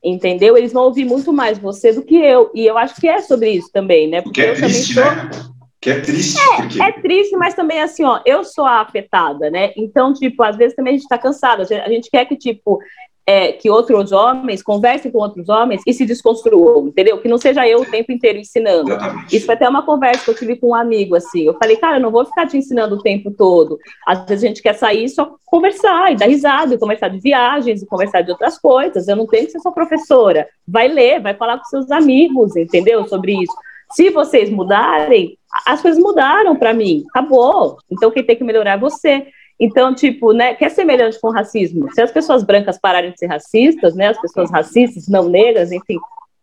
[0.03, 0.57] Entendeu?
[0.57, 2.49] Eles vão ouvir muito mais você do que eu.
[2.55, 4.21] E eu acho que é sobre isso também, né?
[4.21, 5.25] Porque, porque é eu triste, também sou.
[5.25, 5.57] Né?
[5.79, 6.39] Que é triste.
[6.39, 6.81] É, porque...
[6.81, 9.73] é triste, mas também assim, ó, eu sou a afetada, né?
[9.77, 11.61] Então, tipo, às vezes também a gente tá cansado.
[11.61, 12.79] A gente quer que, tipo,
[13.28, 17.17] é, que outros homens conversem com outros homens e se desconstruam, entendeu?
[17.17, 18.89] Que não seja eu o tempo inteiro ensinando.
[18.89, 19.36] Exatamente.
[19.36, 21.43] Isso foi até uma conversa que eu tive com um amigo, assim.
[21.43, 23.78] Eu falei, cara, eu não vou ficar te ensinando o tempo todo.
[24.07, 27.82] Às vezes a gente quer sair só conversar, e dar risada, e conversar de viagens,
[27.82, 29.09] e conversar de outras coisas.
[29.09, 30.47] Eu não tenho que ser só professora.
[30.65, 33.05] Vai ler, vai falar com seus amigos, entendeu?
[33.09, 33.53] Sobre isso.
[33.91, 37.78] Se vocês mudarem, as coisas mudaram para mim, acabou.
[37.91, 39.28] Então quem tem que melhorar é você.
[39.60, 41.91] Então, tipo, né, que é semelhante com o racismo.
[41.93, 45.97] Se as pessoas brancas pararem de ser racistas, né, as pessoas racistas, não negras, enfim,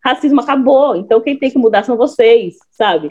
[0.04, 0.96] racismo acabou.
[0.96, 3.08] Então, quem tem que mudar são vocês, sabe?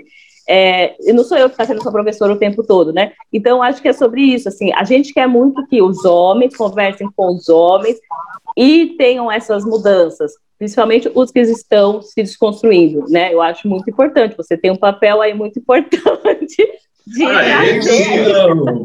[0.48, 3.14] É, não sou eu que está sendo sua professora o tempo todo, né?
[3.32, 7.10] Então, acho que é sobre isso, assim, a gente quer muito que os homens conversem
[7.16, 7.98] com os homens
[8.58, 13.34] e tenham essas mudanças, principalmente os que estão se desconstruindo, né?
[13.34, 16.58] Eu acho muito importante, você tem um papel aí muito importante
[17.06, 17.80] de ah, é,
[18.54, 18.84] não.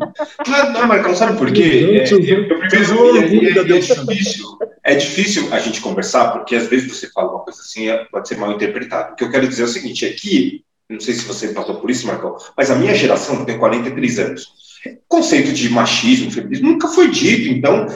[0.73, 2.03] não, Marcão, sabe por quê?
[2.03, 6.89] É, eu, eu primeiro, é, é, difícil, é difícil a gente conversar, porque às vezes
[6.89, 9.12] você fala uma coisa assim, pode ser mal interpretado.
[9.12, 11.77] O que eu quero dizer é o seguinte, é que, não sei se você passou
[11.77, 14.47] por isso, Marcão, mas a minha geração tem 43 anos.
[15.07, 17.87] conceito de machismo, feminismo, nunca foi dito, então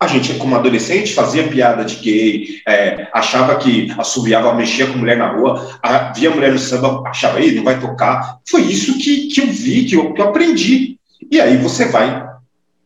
[0.00, 5.16] a gente, como adolescente, fazia piada de gay, é, achava que assobiava, mexia com mulher
[5.16, 8.38] na rua, a, via mulher no samba, achava, aí não vai tocar.
[8.48, 10.98] Foi isso que, que eu vi, que eu, que eu aprendi.
[11.30, 12.24] E aí você vai,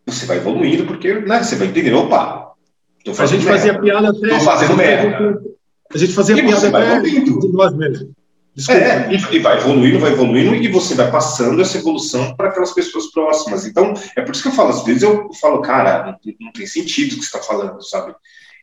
[0.06, 2.52] você vai evoluindo, porque né, você vai entender, opa,
[3.06, 3.58] a gente merda.
[3.58, 4.28] fazia piada até.
[4.28, 5.42] Tô fazendo merda.
[5.94, 8.08] A gente fazia e piada até de nós mesmos.
[8.54, 8.80] Desculpa.
[8.80, 13.06] É, e, vai evoluindo, vai evoluindo, e você vai passando essa evolução para aquelas pessoas
[13.10, 13.66] próximas.
[13.66, 16.66] Então, é por isso que eu falo, às vezes eu falo, cara, não, não tem
[16.66, 18.14] sentido o que você está falando, sabe?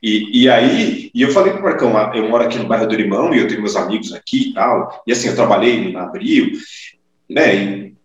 [0.01, 2.93] E, e aí, e eu falei para o Marcão, eu moro aqui no bairro do
[2.93, 6.51] Irimão, e eu tenho meus amigos aqui e tal, e assim, eu trabalhei na Abril,
[7.29, 7.95] né, e,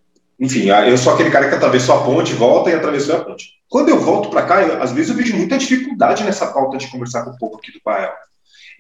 [0.41, 3.53] enfim, eu sou aquele cara que atravessou a ponte, volta e atravessou a ponte.
[3.69, 6.89] Quando eu volto para cá, eu, às vezes eu vejo muita dificuldade nessa pauta de
[6.89, 8.13] conversar com o povo aqui do bairro.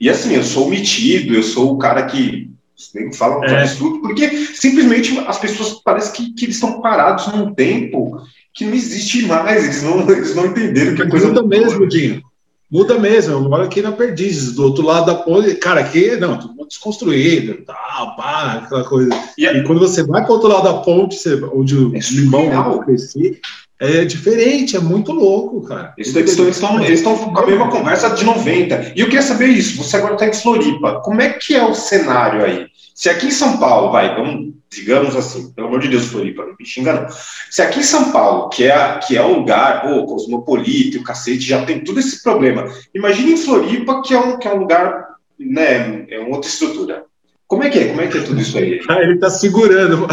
[0.00, 2.53] E assim, eu sou metido, eu sou o cara que
[2.94, 3.62] nem falam é.
[3.62, 8.20] absurdo, porque simplesmente as pessoas parecem que, que eles estão parados num tempo
[8.52, 12.22] que não existe mais, eles não, eles não entenderam que a coisa muda mesmo, Dinho.
[12.70, 16.38] Muda mesmo, eu moro aqui na Perdizes, do outro lado da ponte, cara, aqui, não,
[16.38, 19.10] tudo desconstruído, tal, pá, aquela coisa.
[19.38, 22.00] E, e quando você vai para o outro lado da ponte, você, onde o é
[22.00, 23.40] limão crescer,
[23.80, 25.92] é diferente, é muito louco, cara.
[25.98, 28.92] Eles estão, eles estão com a mesma conversa de 90.
[28.94, 31.74] E eu queria saber isso, você agora está em Floripa, como é que é o
[31.74, 32.66] cenário aí?
[32.94, 36.54] Se aqui em São Paulo, vai, vamos, digamos assim, pelo amor de Deus, Floripa, não
[36.58, 37.08] me xinga não.
[37.50, 41.40] Se aqui em São Paulo, que é, que é um lugar, pô, cosmopolita, o cacete,
[41.40, 42.72] já tem todo esse problema.
[42.94, 47.04] Imagine em Floripa, que é um, que é um lugar, né, é uma outra estrutura.
[47.46, 47.88] Como é que é?
[47.88, 48.80] Como é que é tudo isso aí?
[48.88, 50.06] Ah, ele tá segurando,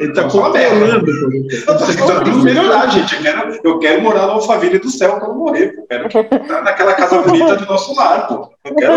[0.00, 1.10] ele tá controlando.
[1.10, 3.14] Eu tô melhorar, gente.
[3.16, 5.86] Eu quero, eu quero morar no Alphaville do céu quando morrer, pô.
[5.90, 8.50] Eu quero estar naquela casa bonita do nosso lar, pô.
[8.64, 8.94] Eu quero.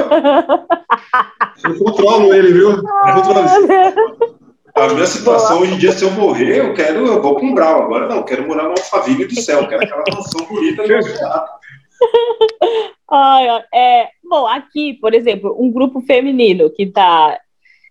[1.64, 2.72] Eu controlo ele, viu?
[2.72, 3.48] Eu controlo
[4.76, 7.54] a minha situação hoje em dia, se eu morrer, eu quero, eu vou com um
[7.54, 7.84] grau.
[7.84, 10.96] Agora não, eu quero morar no Alphaville do céu, eu quero aquela mansão bonita do
[10.96, 11.50] nosso lado.
[13.12, 17.38] Ai, é, bom, aqui, por exemplo, um grupo feminino que está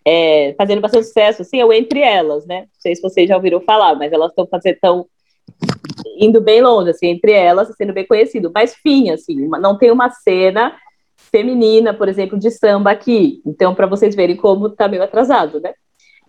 [0.07, 2.61] é, fazendo bastante sucesso, assim, é o Entre Elas, né?
[2.61, 5.07] Não sei se vocês já ouviram falar, mas elas estão fazendo, tão
[6.19, 10.11] indo bem longe, assim, entre elas, sendo bem conhecido, mas fim, assim, não tem uma
[10.11, 10.75] cena
[11.17, 13.41] feminina, por exemplo, de samba aqui.
[13.45, 15.73] Então, para vocês verem como está meio atrasado, né?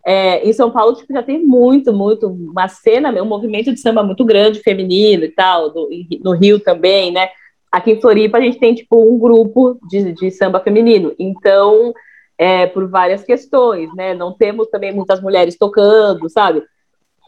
[0.03, 4.01] É, em São Paulo, tipo, já tem muito, muito, uma cena, um movimento de samba
[4.03, 5.89] muito grande, feminino e tal, do,
[6.23, 7.29] no Rio também, né?
[7.71, 11.13] Aqui em Floripa a gente tem, tipo, um grupo de, de samba feminino.
[11.17, 11.93] Então,
[12.41, 14.15] é, por várias questões, né?
[14.15, 16.63] Não temos também muitas mulheres tocando, sabe?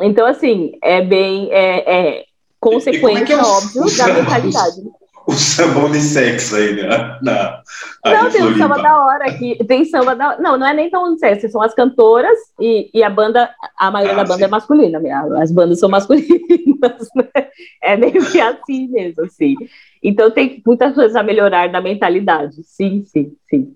[0.02, 1.50] Então, assim, é bem.
[1.52, 2.26] É, é
[2.60, 4.82] consequência, é, é óbvio, da mentalidade.
[5.28, 7.20] O samba unissex aí, né?
[7.22, 7.62] Na,
[8.04, 9.56] não, tem um samba da hora aqui.
[9.68, 13.10] Tem samba da Não, não é nem tão unissex, são as cantoras e, e a
[13.10, 14.46] banda, a maioria ah, da banda sim.
[14.46, 15.00] é masculina,
[15.40, 16.32] as bandas são masculinas,
[17.16, 17.48] né?
[17.84, 19.56] É meio que assim mesmo, assim.
[20.02, 22.64] Então tem muitas coisas a melhorar da mentalidade.
[22.64, 23.76] Sim, sim, sim.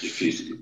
[0.00, 0.56] Difícil.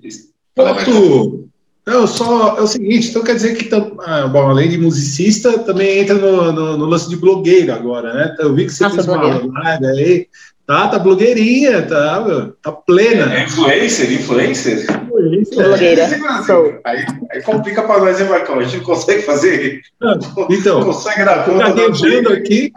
[0.55, 1.49] Posso,
[1.85, 3.69] não, só é o seguinte, então quer dizer que,
[4.05, 8.35] ah, bom, além de musicista, também entra no, no, no lance de blogueira agora, né?
[8.39, 10.27] Eu vi que você Nossa, fez uma live aí,
[10.65, 13.35] tá, tá blogueirinha, tá, meu, tá plena.
[13.35, 14.85] É influencer, influencer?
[15.03, 15.67] Influencer.
[15.67, 16.09] Blogueira.
[16.85, 18.59] Aí, aí complica pra nós, hein, Marcão?
[18.59, 19.81] A gente não consegue fazer?
[19.99, 20.17] Não,
[20.49, 21.69] então, não consegue dar conta.
[21.69, 22.71] Gaguejando aqui,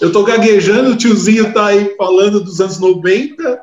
[0.00, 3.60] eu tô gaguejando, o tiozinho tá aí falando dos anos 90,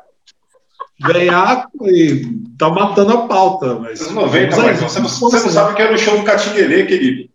[1.00, 3.74] ganhaco e tá matando a pauta.
[3.76, 4.00] Mas...
[4.02, 7.30] Anos 90, mas você, não, você não sabe que era o show do Catinguelê, querido.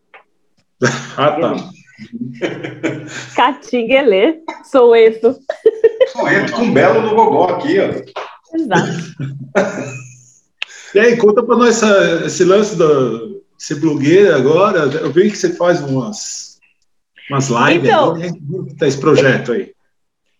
[1.17, 1.55] ah, tá.
[3.35, 4.39] Catinguelê,
[4.69, 5.13] sou eu.
[5.21, 8.55] Sou eu com um belo no gogó aqui, ó.
[8.55, 8.91] Exato.
[10.93, 12.85] e aí, conta pra nós essa, esse lance da
[13.57, 14.79] ser blogueira agora.
[14.79, 16.59] Eu vi que você faz umas,
[17.29, 17.89] umas lives.
[17.89, 18.27] Então, né?
[18.27, 19.74] É tá esse projeto aí?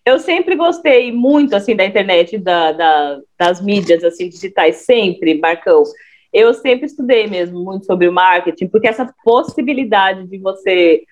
[0.06, 5.84] Eu sempre gostei muito assim da internet, da, da, das mídias assim digitais, sempre, Marcão.
[6.32, 11.04] Eu sempre estudei mesmo muito sobre o marketing, porque essa possibilidade de você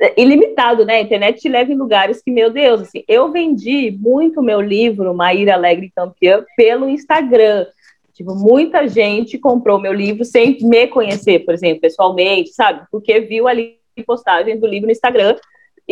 [0.00, 0.96] é, ilimitado, né?
[0.96, 5.14] A internet te leva em lugares que, meu Deus, assim, eu vendi muito meu livro
[5.14, 7.66] Maíra Alegre Campeã pelo Instagram.
[8.14, 12.86] Tipo, muita gente comprou meu livro sem me conhecer, por exemplo, pessoalmente, sabe?
[12.90, 13.76] Porque viu ali
[14.06, 15.36] postagem do livro no Instagram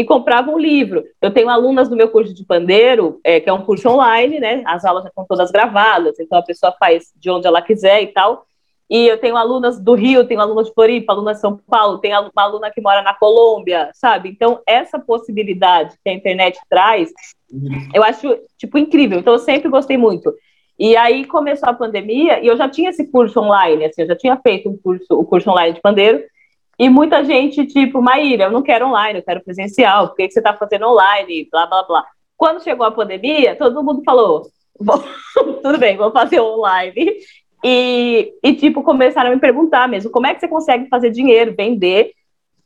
[0.00, 1.04] e compravam o livro.
[1.20, 4.62] Eu tenho alunas do meu curso de pandeiro, é, que é um curso online, né?
[4.64, 8.06] As aulas já estão todas gravadas, então a pessoa faz de onde ela quiser e
[8.06, 8.46] tal.
[8.88, 12.18] E eu tenho alunas do Rio, tenho alunas de Floripa, alunas de São Paulo, tenho
[12.18, 14.30] uma aluna que mora na Colômbia, sabe?
[14.30, 17.12] Então, essa possibilidade que a internet traz,
[17.92, 19.18] eu acho, tipo, incrível.
[19.18, 20.34] Então, eu sempre gostei muito.
[20.78, 24.16] E aí começou a pandemia e eu já tinha esse curso online, assim, eu já
[24.16, 26.22] tinha feito um curso, o curso online de pandeiro,
[26.80, 30.40] e muita gente, tipo, Maíra, eu não quero online, eu quero presencial, por que você
[30.40, 32.06] está fazendo online, blá, blá, blá.
[32.38, 34.46] Quando chegou a pandemia, todo mundo falou,
[35.62, 37.18] tudo bem, vou fazer online.
[37.62, 41.54] E, e, tipo, começaram a me perguntar mesmo, como é que você consegue fazer dinheiro,
[41.54, 42.12] vender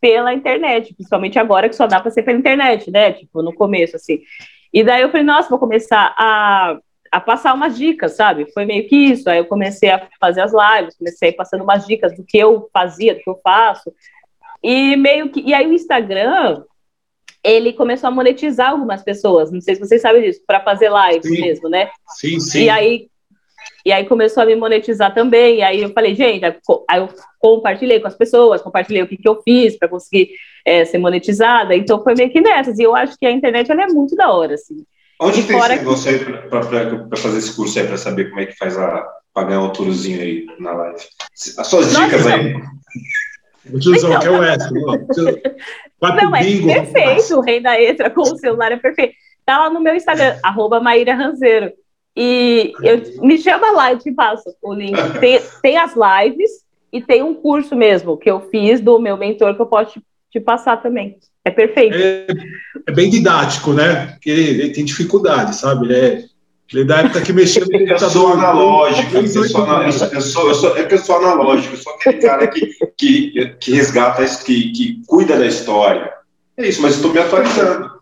[0.01, 3.15] pela internet, principalmente agora que só dá para ser pela internet, né?
[3.15, 4.21] Tipo, no começo, assim.
[4.73, 6.79] E daí eu falei, nossa, vou começar a
[7.15, 8.53] a passar umas dicas, sabe?
[8.53, 9.31] Foi meio que isso.
[9.31, 13.15] Aí eu comecei a fazer as lives, comecei passando umas dicas do que eu fazia,
[13.15, 13.95] do que eu faço.
[14.61, 15.41] E meio que.
[15.41, 16.65] E aí o Instagram,
[17.45, 19.53] ele começou a monetizar algumas pessoas.
[19.53, 21.41] Não sei se vocês sabem disso, para fazer lives sim.
[21.41, 21.89] mesmo, né?
[22.19, 22.65] Sim, sim.
[22.65, 23.07] E aí,
[23.87, 25.59] e aí começou a me monetizar também.
[25.59, 27.09] E aí eu falei, gente, aí eu
[27.39, 30.31] compartilhei com as pessoas, compartilhei o que, que eu fiz para conseguir
[30.65, 31.77] é, ser monetizada.
[31.77, 32.77] Então foi meio que nessas.
[32.81, 34.85] E eu acho que a internet ela é muito da hora, assim.
[35.21, 38.47] Onde tem fora esse negócio aí para fazer esse curso aí, para saber como é
[38.47, 39.07] que faz a.
[39.33, 41.01] para ganhar um turozinho aí na live?
[41.59, 42.55] As suas Nossa, dicas aí.
[43.73, 46.15] O tiozão então, que é o.
[46.15, 47.37] Não, é bingo, perfeito.
[47.37, 49.15] O rei da extra com o celular é perfeito.
[49.47, 51.73] Tá lá no meu Instagram, arroba Maíra Ranzeiro.
[52.17, 54.97] E eu, me chama lá, eu te passo o link.
[55.21, 56.51] Tem, tem as lives
[56.93, 60.07] e tem um curso mesmo que eu fiz do meu mentor que eu posso te,
[60.35, 61.17] te passar também.
[61.45, 61.97] É perfeito.
[61.97, 62.27] É,
[62.89, 64.07] é bem didático, né?
[64.07, 65.87] Porque ele, ele, tem dificuldade, sabe?
[65.87, 66.25] Ele é,
[66.73, 68.03] ele é da época que mexia no computador.
[68.03, 71.79] Eu sou analógico, eu sou, eu, sou, eu, sou, é que eu sou analógico, eu
[71.79, 72.69] sou aquele cara que,
[72.99, 76.13] que, que resgata, que, que cuida da história.
[76.57, 77.93] É isso, mas estou me atualizando.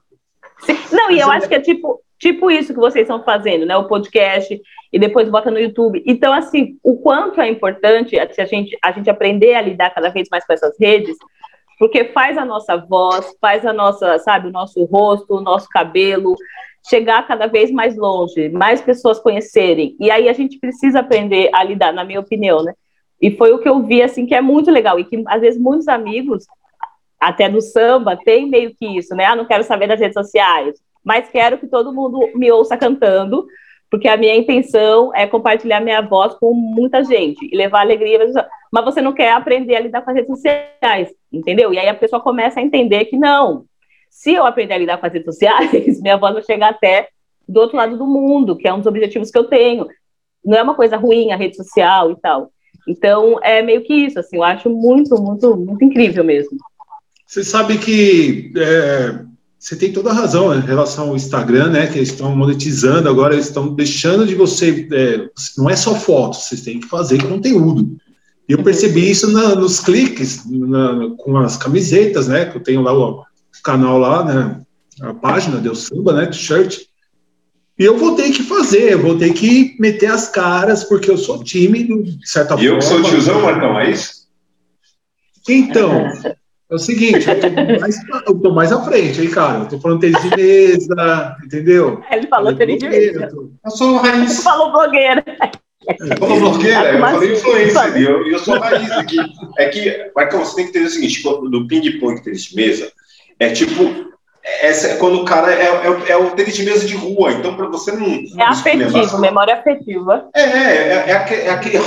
[0.90, 3.76] Não, e eu acho que é tipo, tipo isso que vocês estão fazendo, né?
[3.76, 4.58] O podcast
[4.90, 6.02] e depois bota no YouTube.
[6.06, 10.28] Então, assim, o quanto é importante a gente, a gente aprender a lidar cada vez
[10.30, 11.16] mais com essas redes,
[11.82, 16.36] porque faz a nossa voz, faz a nossa, sabe, o nosso rosto, o nosso cabelo
[16.88, 19.96] chegar cada vez mais longe, mais pessoas conhecerem.
[19.98, 22.72] E aí a gente precisa aprender a lidar, na minha opinião, né?
[23.20, 25.60] E foi o que eu vi, assim, que é muito legal e que às vezes
[25.60, 26.46] muitos amigos,
[27.18, 29.24] até do samba, tem meio que isso, né?
[29.24, 30.80] Ah, não quero saber das redes sociais.
[31.04, 33.44] mas quero que todo mundo me ouça cantando,
[33.92, 38.18] porque a minha intenção é compartilhar minha voz com muita gente e levar alegria.
[38.72, 41.74] Mas você não quer aprender a lidar com as redes sociais, entendeu?
[41.74, 43.66] E aí a pessoa começa a entender que não.
[44.08, 45.70] Se eu aprender a lidar com as redes sociais,
[46.00, 47.10] minha voz vai chegar até
[47.46, 49.86] do outro lado do mundo, que é um dos objetivos que eu tenho.
[50.42, 52.50] Não é uma coisa ruim a rede social e tal.
[52.88, 56.56] Então, é meio que isso, assim, eu acho muito, muito, muito incrível mesmo.
[57.26, 59.22] Você sabe que é,
[59.62, 61.86] você tem toda a razão né, em relação ao Instagram, né?
[61.86, 64.88] Que eles estão monetizando agora, eles estão deixando de você.
[64.90, 67.96] É, não é só foto, vocês têm que fazer conteúdo.
[68.48, 72.46] E eu percebi isso na, nos cliques, na, com as camisetas, né?
[72.46, 73.24] Que eu tenho lá o, o
[73.62, 74.60] canal lá, né?
[75.00, 76.26] A página Deus Samba, né?
[76.26, 76.80] T-shirt.
[77.78, 81.16] E eu vou ter que fazer, eu vou ter que meter as caras, porque eu
[81.16, 82.64] sou tímido, de certa e forma.
[82.64, 84.26] E eu sou tiozão, Marcão, é isso?
[85.48, 86.10] Então,
[86.72, 87.96] é o seguinte, eu tô mais,
[88.26, 89.58] eu tô mais à frente, hein, cara?
[89.58, 92.02] Eu tô falando tênis de mesa, entendeu?
[92.10, 93.28] Ele falou tênis de mesa.
[93.64, 94.32] Eu sou raiz.
[94.32, 95.22] Ele falou blogueira.
[95.86, 96.16] É.
[96.16, 99.18] Falou blogueira, eu falei influencer, e eu, eu sou raiz aqui.
[99.58, 102.90] É que, Marcão, você tem que entender o seguinte, no ping-pong tênis de mesa,
[103.38, 104.11] é tipo,
[104.44, 107.54] essa, é quando o cara é, é, é, o tênis de mesa de rua, então
[107.54, 108.06] para você não.
[108.38, 110.28] É afetivo, memória afetiva.
[110.34, 111.78] É, é, é, aquele, é aquele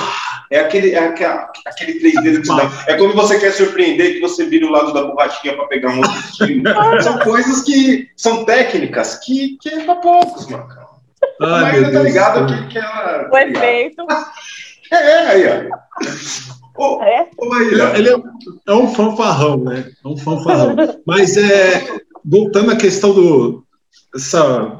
[0.51, 1.29] é aquele, é aquele,
[1.65, 2.71] aquele 3D que te dá.
[2.87, 5.97] É quando você quer surpreender que você vira o lado da borrachinha para pegar um
[5.97, 6.63] outro estilo.
[7.01, 10.67] são coisas que são técnicas que, que é para poucos, mano.
[11.39, 13.29] Mas tá ligado que, que ela.
[13.31, 14.05] O efeito.
[14.91, 15.69] É, é, aí,
[16.77, 17.03] ó.
[17.03, 17.27] é?
[17.41, 18.15] ele, é, ele é,
[18.67, 19.83] é, um fanfarrão, né?
[20.05, 20.75] É um fanfarrão.
[21.07, 21.83] Mas é,
[22.25, 23.63] voltando à questão do,
[24.15, 24.79] essa,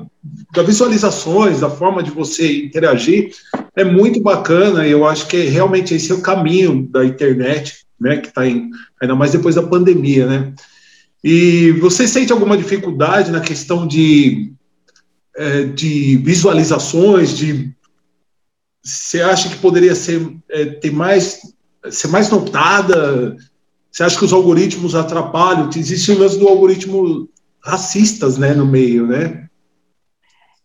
[0.53, 3.31] da visualizações, da forma de você interagir,
[3.75, 8.17] é muito bacana e eu acho que realmente esse é o caminho da internet, né,
[8.17, 10.53] que está ainda mais depois da pandemia, né?
[11.23, 14.53] E você sente alguma dificuldade na questão de,
[15.35, 17.73] é, de visualizações, de
[18.83, 21.39] você acha que poderia ser é, ter mais
[21.89, 23.35] ser mais notada?
[23.91, 25.69] Você acha que os algoritmos atrapalham?
[25.75, 27.27] Existe o lance do algoritmo
[27.65, 29.47] racistas, né, no meio, né?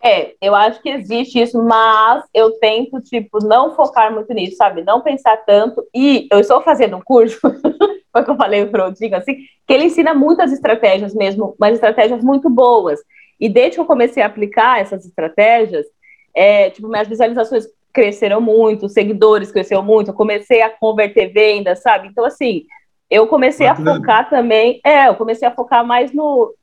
[0.03, 4.83] É, eu acho que existe isso, mas eu tento, tipo, não focar muito nisso, sabe?
[4.83, 5.87] Não pensar tanto.
[5.95, 7.39] E eu estou fazendo um curso,
[8.13, 9.35] foi o que eu falei pro Rodrigo, assim,
[9.67, 12.99] que ele ensina muitas estratégias mesmo, mas estratégias muito boas.
[13.39, 15.87] E desde que eu comecei a aplicar essas estratégias,
[16.35, 22.09] é, tipo, minhas visualizações cresceram muito, seguidores cresceram muito, eu comecei a converter vendas, sabe?
[22.09, 22.65] Então, assim,
[23.11, 26.55] eu comecei a focar também, é, eu comecei a focar mais no,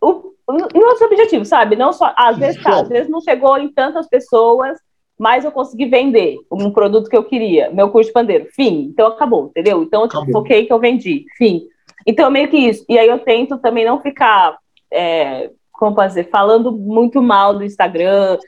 [0.00, 0.32] o,
[0.74, 1.76] em outros objetivos, sabe?
[1.76, 4.78] Não só, às vezes, tá, às vezes não chegou em tantas pessoas,
[5.18, 8.88] mas eu consegui vender um produto que eu queria, meu curso de pandeiro, fim.
[8.90, 9.82] Então acabou, entendeu?
[9.82, 11.62] Então eu tipo, foquei que eu vendi, fim.
[12.06, 12.84] Então meio que isso.
[12.88, 14.56] E aí eu tento também não ficar,
[14.92, 18.38] é, como dizer, falando muito mal do Instagram,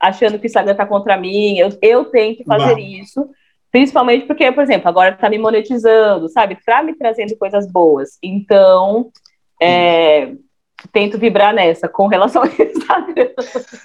[0.00, 1.58] achando que o Instagram tá contra mim.
[1.58, 2.78] Eu, eu tento fazer Não.
[2.78, 3.30] isso.
[3.70, 6.58] Principalmente porque, por exemplo, agora tá me monetizando, sabe?
[6.64, 8.18] Para me trazendo coisas boas.
[8.22, 9.10] Então,
[9.60, 10.32] é,
[10.92, 13.30] tento vibrar nessa com relação ao Instagram.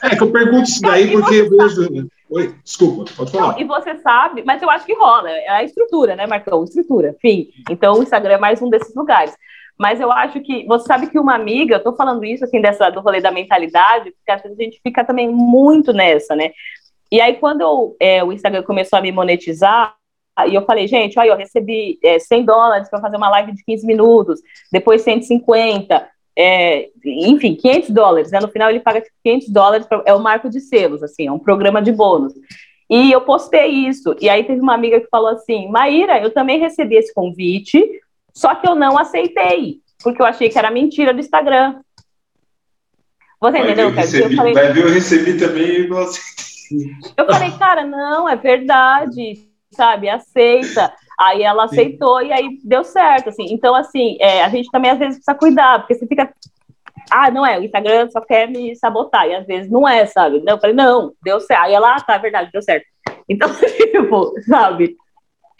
[0.03, 2.07] É que eu pergunto isso daí porque vejo.
[2.29, 3.53] Oi, desculpa, pode falar.
[3.53, 6.63] Não, e você sabe, mas eu acho que rola, é a estrutura, né, Marcão?
[6.63, 7.49] Estrutura, enfim.
[7.69, 9.35] Então o Instagram é mais um desses lugares.
[9.77, 12.89] Mas eu acho que você sabe que uma amiga, eu tô falando isso assim dessa
[12.89, 16.51] do rolê da mentalidade, porque a gente fica também muito nessa, né?
[17.11, 19.95] E aí, quando eu, é, o Instagram começou a me monetizar,
[20.47, 23.63] e eu falei, gente, olha, eu recebi é, 100 dólares para fazer uma live de
[23.65, 24.39] 15 minutos,
[24.71, 26.07] depois 150,
[26.41, 28.39] é, enfim, 500 dólares, né?
[28.39, 31.37] No final ele paga 500 dólares, pra, é o marco de selos, assim, é um
[31.37, 32.33] programa de bônus.
[32.89, 36.59] E eu postei isso, e aí teve uma amiga que falou assim, Maíra, eu também
[36.59, 37.83] recebi esse convite,
[38.33, 41.79] só que eu não aceitei, porque eu achei que era mentira do Instagram.
[43.39, 44.07] Você vai entendeu, cara?
[44.07, 46.91] Eu falei, vai ver, eu recebi também e não aceitei.
[47.17, 50.91] Eu falei, cara, não, é verdade, sabe, aceita.
[51.21, 52.27] Aí ela aceitou Sim.
[52.27, 53.45] e aí deu certo, assim.
[53.53, 56.33] Então, assim, é, a gente também às vezes precisa cuidar, porque você fica.
[57.11, 60.41] Ah, não é, o Instagram só quer me sabotar, e às vezes não é, sabe?
[60.47, 61.61] Eu falei, não, deu certo.
[61.61, 62.85] Aí ela, ah, tá, é verdade, deu certo.
[63.29, 64.95] Então, tipo, sabe?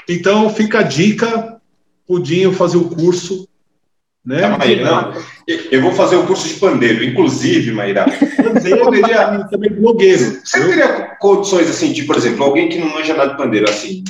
[0.09, 1.62] Então, fica a dica,
[2.07, 3.47] Pudinho fazer o curso
[4.26, 4.41] né?
[4.41, 5.14] Tá, Maíra, não.
[5.47, 8.05] Eu vou fazer o curso de pandeiro, inclusive, Maíra.
[8.38, 10.39] Pandeiro, poderia, também blogueiro.
[10.43, 14.03] Você teria condições assim, de, por exemplo, alguém que não manja nada de pandeiro, assim,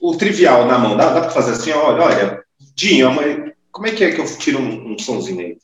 [0.00, 2.44] o trivial na mão, dá, dá para fazer assim, olha, olha,
[2.78, 5.58] Dinho, mãe, como é que é que eu tiro um, um somzinho aí?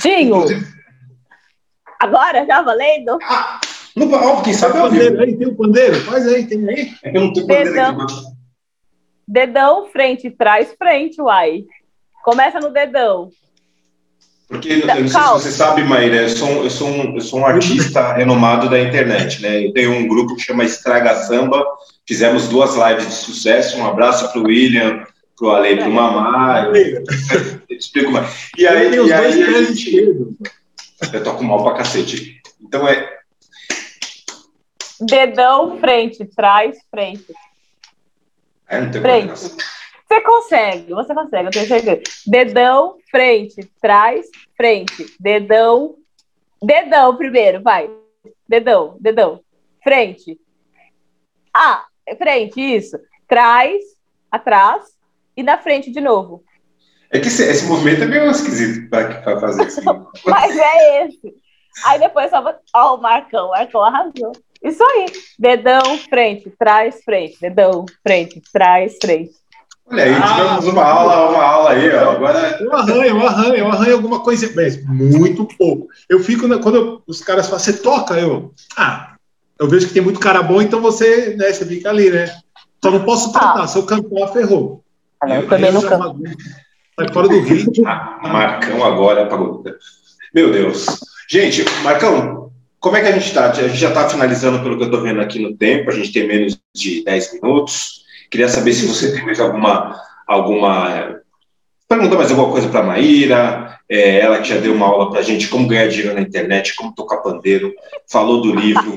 [0.00, 0.44] Dinho!
[1.98, 3.18] Agora, já valendo?
[3.22, 3.60] Ah,
[3.96, 5.96] no, ó, quem sabe é pandeiro aí, tem o um pandeiro?
[6.02, 6.94] Faz aí, tem aí.
[7.02, 8.14] É eu não tenho pandeiro dedão, aqui.
[9.26, 11.64] Dedão, frente, trás, frente, uai.
[12.22, 13.30] Começa no dedão.
[14.48, 17.40] Porque eu não sei se você sabe, Maíra, eu sou, eu sou, um, eu sou
[17.40, 19.66] um artista renomado da internet, né?
[19.66, 21.64] Eu tenho um grupo que chama Estraga Samba,
[22.06, 23.78] fizemos duas lives de sucesso.
[23.78, 25.04] Um abraço para o William,
[25.36, 26.70] para o Ale, para o Mamá.
[27.68, 28.50] Eu explico mais.
[28.56, 30.26] E aí, e aí a gente.
[31.12, 32.40] Eu toco mal pra cacete.
[32.60, 33.16] Então é.
[35.00, 37.26] Dedão, frente, trás, frente.
[38.68, 39.32] É, não tem frente.
[40.08, 42.02] Você consegue, você consegue, eu tenho certeza.
[42.26, 44.26] Dedão, frente, trás,
[44.56, 45.14] frente.
[45.18, 45.96] Dedão,
[46.62, 47.90] dedão primeiro, vai.
[48.48, 49.40] Dedão, dedão.
[49.82, 50.40] Frente.
[51.52, 51.84] Ah,
[52.14, 52.96] frente, isso.
[53.26, 53.82] Trás,
[54.30, 54.84] atrás
[55.36, 56.44] e na frente de novo.
[57.10, 59.82] É que esse, esse movimento é meio esquisito para fazer assim.
[60.26, 61.34] Mas é esse.
[61.84, 62.42] Aí depois só.
[62.74, 64.32] Ó, o Marcão, o Marcão arrasou.
[64.62, 65.06] Isso aí.
[65.38, 67.38] Dedão, frente, trás, frente.
[67.40, 69.32] Dedão, frente, trás, frente.
[69.88, 72.10] Olha aí, ah, tivemos uma aula, uma aula aí, ó.
[72.10, 72.58] Agora...
[72.60, 75.86] Eu arranho, eu arranho, eu arranho alguma coisa, mas muito pouco.
[76.08, 78.52] Eu fico, quando eu, os caras falam, você toca, eu.
[78.76, 79.15] Ah,
[79.58, 82.26] eu vejo que tem muito cara bom, então você, né, você fica ali, né?
[82.82, 83.66] Só não posso cantar, ah.
[83.66, 84.84] se eu cantar, ferrou.
[85.22, 86.20] Ah, eu também não canto.
[86.98, 87.72] Sai fora do ritmo.
[87.86, 89.64] Ah, Marcão agora apagou.
[90.34, 90.86] Meu Deus.
[91.28, 93.50] Gente, Marcão, como é que a gente está?
[93.50, 96.12] A gente já está finalizando pelo que eu estou vendo aqui no tempo, a gente
[96.12, 98.04] tem menos de 10 minutos.
[98.30, 99.98] Queria saber se você tem mais alguma.
[100.26, 101.20] alguma
[101.88, 105.20] pergunta mais alguma coisa para a Maíra, é, ela que já deu uma aula para
[105.20, 107.72] a gente como ganhar dinheiro na internet, como tocar pandeiro,
[108.10, 108.94] falou do livro.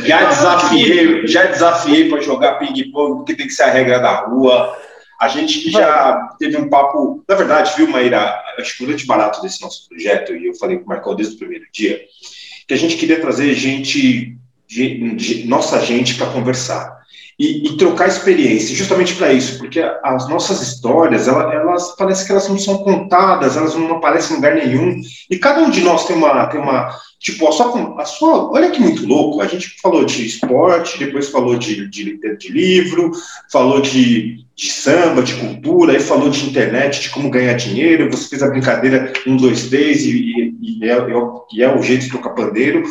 [0.00, 4.76] já desafiei, já desafiei para jogar ping-pong, porque tem que ser a regra da rua.
[5.20, 9.40] A gente já teve um papo, na verdade, viu, Maíra, acho que o grande barato
[9.42, 12.00] desse nosso projeto, e eu falei com o Marcão desde o primeiro dia,
[12.66, 14.36] que a gente queria trazer gente,
[15.46, 16.94] nossa gente para conversar
[17.38, 22.32] e, e trocar experiência, justamente para isso, porque as nossas histórias, elas, elas parece que
[22.32, 25.00] elas não são contadas, elas não aparecem em lugar nenhum,
[25.30, 28.70] e cada um de nós tem uma, tem uma tipo, a sua, a sua, olha
[28.70, 33.12] que muito louco, a gente falou de esporte, depois falou de, de, de livro,
[33.50, 38.28] falou de, de samba, de cultura, aí falou de internet, de como ganhar dinheiro, você
[38.28, 40.98] fez a brincadeira um, dois, três, e, e, é,
[41.52, 42.82] e é o jeito de tocar pandeiro,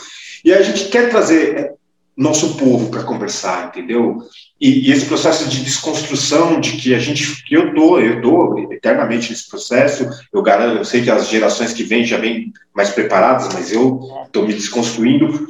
[0.44, 1.74] e a gente quer trazer
[2.16, 4.20] nosso povo para conversar, entendeu?
[4.62, 8.72] E, e, esse processo de desconstrução de que a gente, que eu tô, eu tô
[8.72, 10.08] eternamente nesse processo.
[10.32, 14.00] Eu garanto, eu sei que as gerações que vêm já vêm mais preparadas, mas eu
[14.26, 15.48] estou me desconstruindo.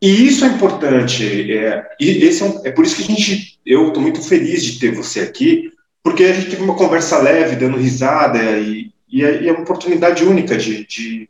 [0.00, 1.52] E isso é importante.
[1.52, 4.62] É, e esse é, um, é por isso que a gente, eu estou muito feliz
[4.62, 9.24] de ter você aqui, porque a gente teve uma conversa leve, dando risada e, e
[9.24, 11.28] é, e é uma oportunidade única de, de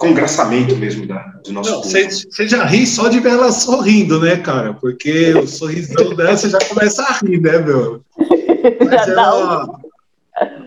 [0.00, 4.18] congraçamento mesmo da, do nosso Não, você, você já ri só de ver ela sorrindo,
[4.18, 4.72] né, cara?
[4.72, 8.00] Porque o sorrisão dela você já começa a rir, né, meu?
[8.84, 9.80] Mas, ela,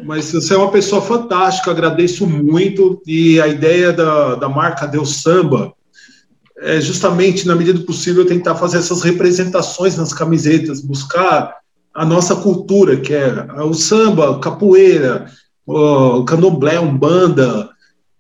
[0.04, 3.00] mas você é uma pessoa fantástica, agradeço muito.
[3.06, 5.72] E a ideia da, da marca Deus Samba
[6.58, 11.56] é justamente, na medida do possível, tentar fazer essas representações nas camisetas, buscar
[11.94, 15.28] a nossa cultura, que é o samba, capoeira,
[15.68, 17.70] o candomblé, umbanda,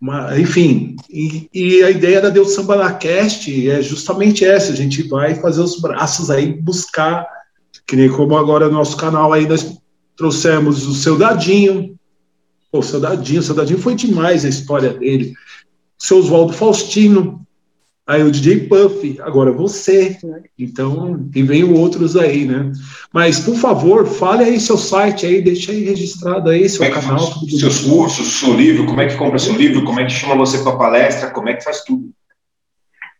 [0.03, 4.75] uma, enfim, e, e, a ideia da Deus Samba na Cast é justamente essa, a
[4.75, 7.25] gente vai fazer os braços aí, buscar,
[7.87, 9.77] que nem como agora no nosso canal aí nós
[10.17, 11.97] trouxemos o seu Dadinho,
[12.69, 15.31] o seu Dadinho, o seu Dadinho foi demais a história dele,
[15.97, 17.42] o seu Oswaldo Faustino,
[18.05, 20.17] Aí o DJ Puff, agora você.
[20.59, 22.69] Então, e vem outros aí, né?
[23.13, 27.31] Mas, por favor, fale aí seu site aí, deixa aí registrado aí seu é canal.
[27.31, 30.35] Faz, seus cursos, seu livro, como é que compra seu livro, como é que chama
[30.35, 32.11] você para palestra, como é que faz tudo.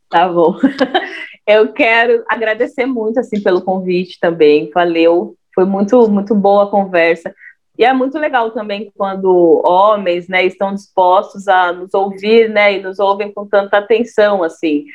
[0.09, 0.57] Tá bom.
[1.47, 4.69] Eu quero agradecer muito assim pelo convite também.
[4.73, 5.35] Valeu.
[5.55, 7.33] Foi muito muito boa a conversa.
[7.77, 12.81] E é muito legal também quando homens, né, estão dispostos a nos ouvir, né, e
[12.81, 14.85] nos ouvem com tanta atenção, assim.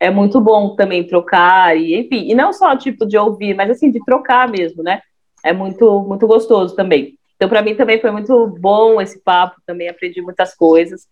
[0.00, 3.90] É muito bom também trocar e, enfim, e não só tipo de ouvir, mas assim
[3.90, 5.00] de trocar mesmo, né?
[5.44, 7.16] É muito muito gostoso também.
[7.36, 11.06] Então, para mim também foi muito bom esse papo, também aprendi muitas coisas.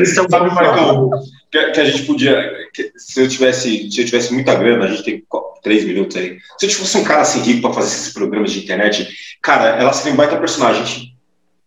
[0.00, 1.10] Esse é o Sabe, Marcão,
[1.50, 2.50] que, que, a gente podia.
[2.72, 5.24] Que, se eu tivesse, se eu tivesse muita grana, a gente tem
[5.62, 6.38] três minutos aí.
[6.58, 9.08] Se eu fosse um cara assim rico para fazer esses programas de internet,
[9.42, 11.12] cara, ela seria um baita personagem.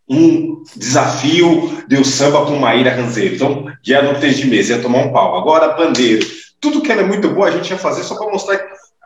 [0.08, 3.36] Um desafio deu samba com Maíra Ranzeiro.
[3.36, 5.38] Então, já não tem de mesa, ia tomar um pau.
[5.38, 6.26] Agora, bandeiro.
[6.60, 8.60] Tudo que ela é muito boa, a gente ia fazer só para mostrar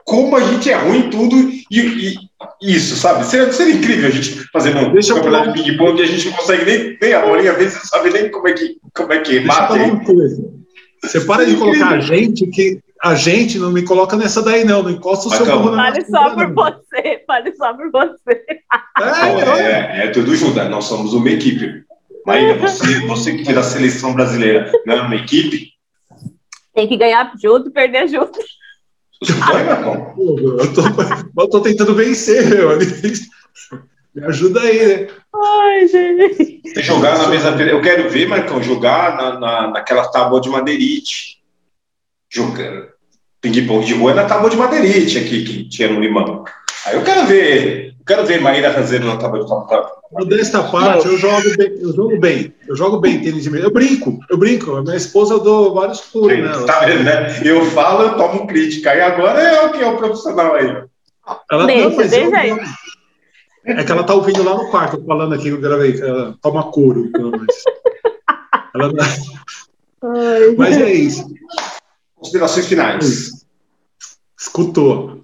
[0.10, 1.36] como a gente é ruim em tudo
[1.70, 2.16] e,
[2.60, 3.24] e isso, sabe?
[3.28, 6.34] Seria, seria, incrível a gente fazer um Deixa campeonato de ping-pong e a gente não
[6.34, 9.20] consegue nem, nem a bolinha, às vezes não sabe nem como é que, como é
[9.20, 9.76] que mata.
[9.76, 10.44] Uma coisa.
[11.04, 14.82] Você para de colocar a gente, que a gente não me coloca nessa daí, não.
[14.82, 18.42] Não encosta o seu corpo Fale só por você, fale só por você.
[19.00, 21.84] É, é, é, tudo junto, nós somos uma equipe.
[22.26, 25.70] Maíra, você, você que foi da seleção brasileira, não é uma equipe?
[26.74, 28.40] Tem que ganhar junto e perder junto.
[30.20, 30.82] Eu tô,
[31.42, 32.70] eu tô tentando vencer, meu.
[34.16, 35.08] Me ajuda aí, né?
[35.34, 36.62] Ai, gente.
[36.66, 37.50] Você jogar na mesa.
[37.62, 41.42] Eu quero ver, Marcão, jogar na, na, naquela tábua de madeirite.
[42.30, 42.88] Jogando.
[43.42, 46.44] Ping-pong de rua é na tábua de madeirite aqui que tinha no limão.
[46.86, 47.89] Aí eu quero ver.
[48.10, 50.26] Eu quero ver Maíra fazendo na tábua de tábua.
[50.26, 53.66] Desta parte, eu jogo bem, eu jogo bem, eu jogo bem tênis de mesa.
[53.66, 54.78] Eu brinco, eu brinco.
[54.78, 56.52] A minha esposa eu dou vários pulos, né?
[56.66, 57.40] Tá vendo, né?
[57.46, 58.96] Eu falo, eu tomo crítica.
[58.96, 60.84] E agora é o que é o profissional aí.
[61.52, 62.60] Ela deixa, não, deixa aí.
[63.66, 67.12] É que ela tá ouvindo lá no quarto, falando aqui, eu gravei, ela toma couro,
[67.12, 67.56] pelo menos.
[68.74, 68.92] Ela...
[70.58, 71.28] Mas é isso.
[72.16, 73.46] Considerações finais.
[74.36, 75.19] Escutou.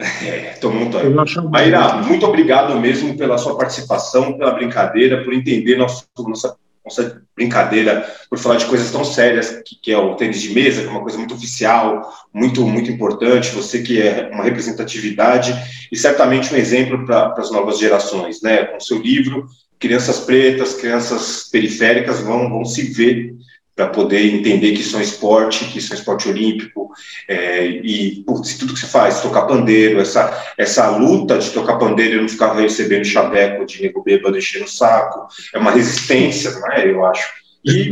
[0.00, 1.50] É, muito.
[1.50, 8.10] Maíra, muito obrigado mesmo pela sua participação, pela brincadeira, por entender nosso, nossa, nossa brincadeira,
[8.30, 10.90] por falar de coisas tão sérias que, que, é o tênis de mesa, que é
[10.90, 13.50] uma coisa muito oficial, muito, muito importante.
[13.50, 15.54] Você que é uma representatividade
[15.92, 18.64] e certamente um exemplo para as novas gerações, né?
[18.64, 19.46] Com seu livro,
[19.78, 23.34] crianças pretas, crianças periféricas vão, vão se ver
[23.80, 26.92] para poder entender que isso é um esporte, que isso é um esporte olímpico,
[27.26, 32.18] é, e putz, tudo que se faz, tocar pandeiro, essa, essa luta de tocar pandeiro
[32.18, 36.72] e não ficar recebendo chaveco de nego bêbado enchendo o saco, é uma resistência, não
[36.72, 36.90] é?
[36.90, 37.26] Eu acho.
[37.64, 37.88] E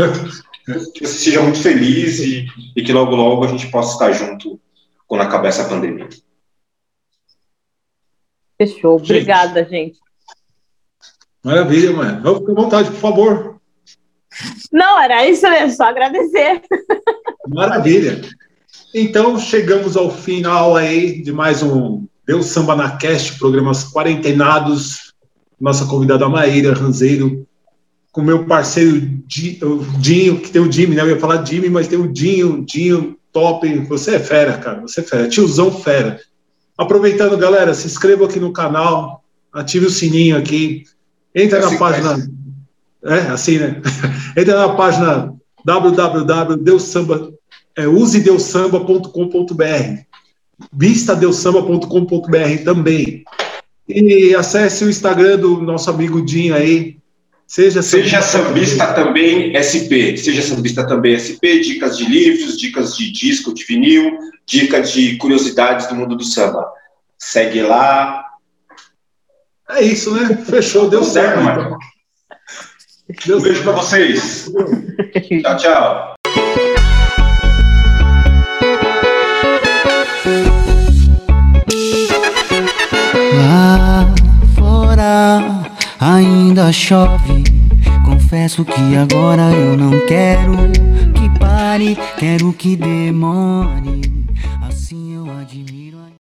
[0.93, 4.61] que você seja muito feliz e, e que logo, logo a gente possa estar junto
[5.07, 6.07] quando acabar essa pandemia.
[8.59, 8.97] Fechou.
[8.97, 9.99] Obrigada, gente.
[11.43, 12.16] Maravilha, mãe.
[12.16, 13.58] Fique à vontade, por favor.
[14.72, 16.62] Não, era isso mesmo, só agradecer.
[17.49, 18.20] Maravilha.
[18.95, 25.12] Então, chegamos ao final aí de mais um Deus Samba na Cast, programas quarentenados.
[25.61, 27.47] Nossa convidada Maíra Ranzeiro,
[28.12, 31.03] com meu parceiro Dinho, que tem o Jimmy, né?
[31.03, 33.68] Eu ia falar Jimmy, mas tem o Dinho, Dinho, top.
[33.86, 36.20] Você é fera, cara, você é fera, tiozão fera.
[36.76, 40.84] Aproveitando, galera, se inscreva aqui no canal, ative o sininho aqui,
[41.34, 42.28] entra na página.
[43.05, 43.80] É, assim, né?
[44.36, 45.32] Entra na página
[45.64, 47.32] www.deussamba,
[47.76, 50.01] usedeussamba.com.br,
[50.72, 53.24] vistadeusamba.com.br também.
[53.88, 56.99] E acesse o Instagram do nosso amigo Dinho aí.
[57.46, 60.18] Seja, seja sambista também SP.
[60.18, 61.61] Seja sambista também SP.
[61.61, 66.70] Dicas de livros, dicas de disco, de vinil, dicas de curiosidades do mundo do samba.
[67.18, 68.22] Segue lá.
[69.70, 70.36] É isso, né?
[70.44, 71.79] Fechou, deu certo, mano.
[73.09, 74.53] Um beijo para vocês.
[75.43, 76.14] tchau, tchau.
[83.35, 84.14] Lá
[84.55, 85.63] fora
[85.99, 87.45] ainda chove.
[88.05, 90.53] Confesso que agora eu não quero
[91.14, 94.09] que pare, quero que demore.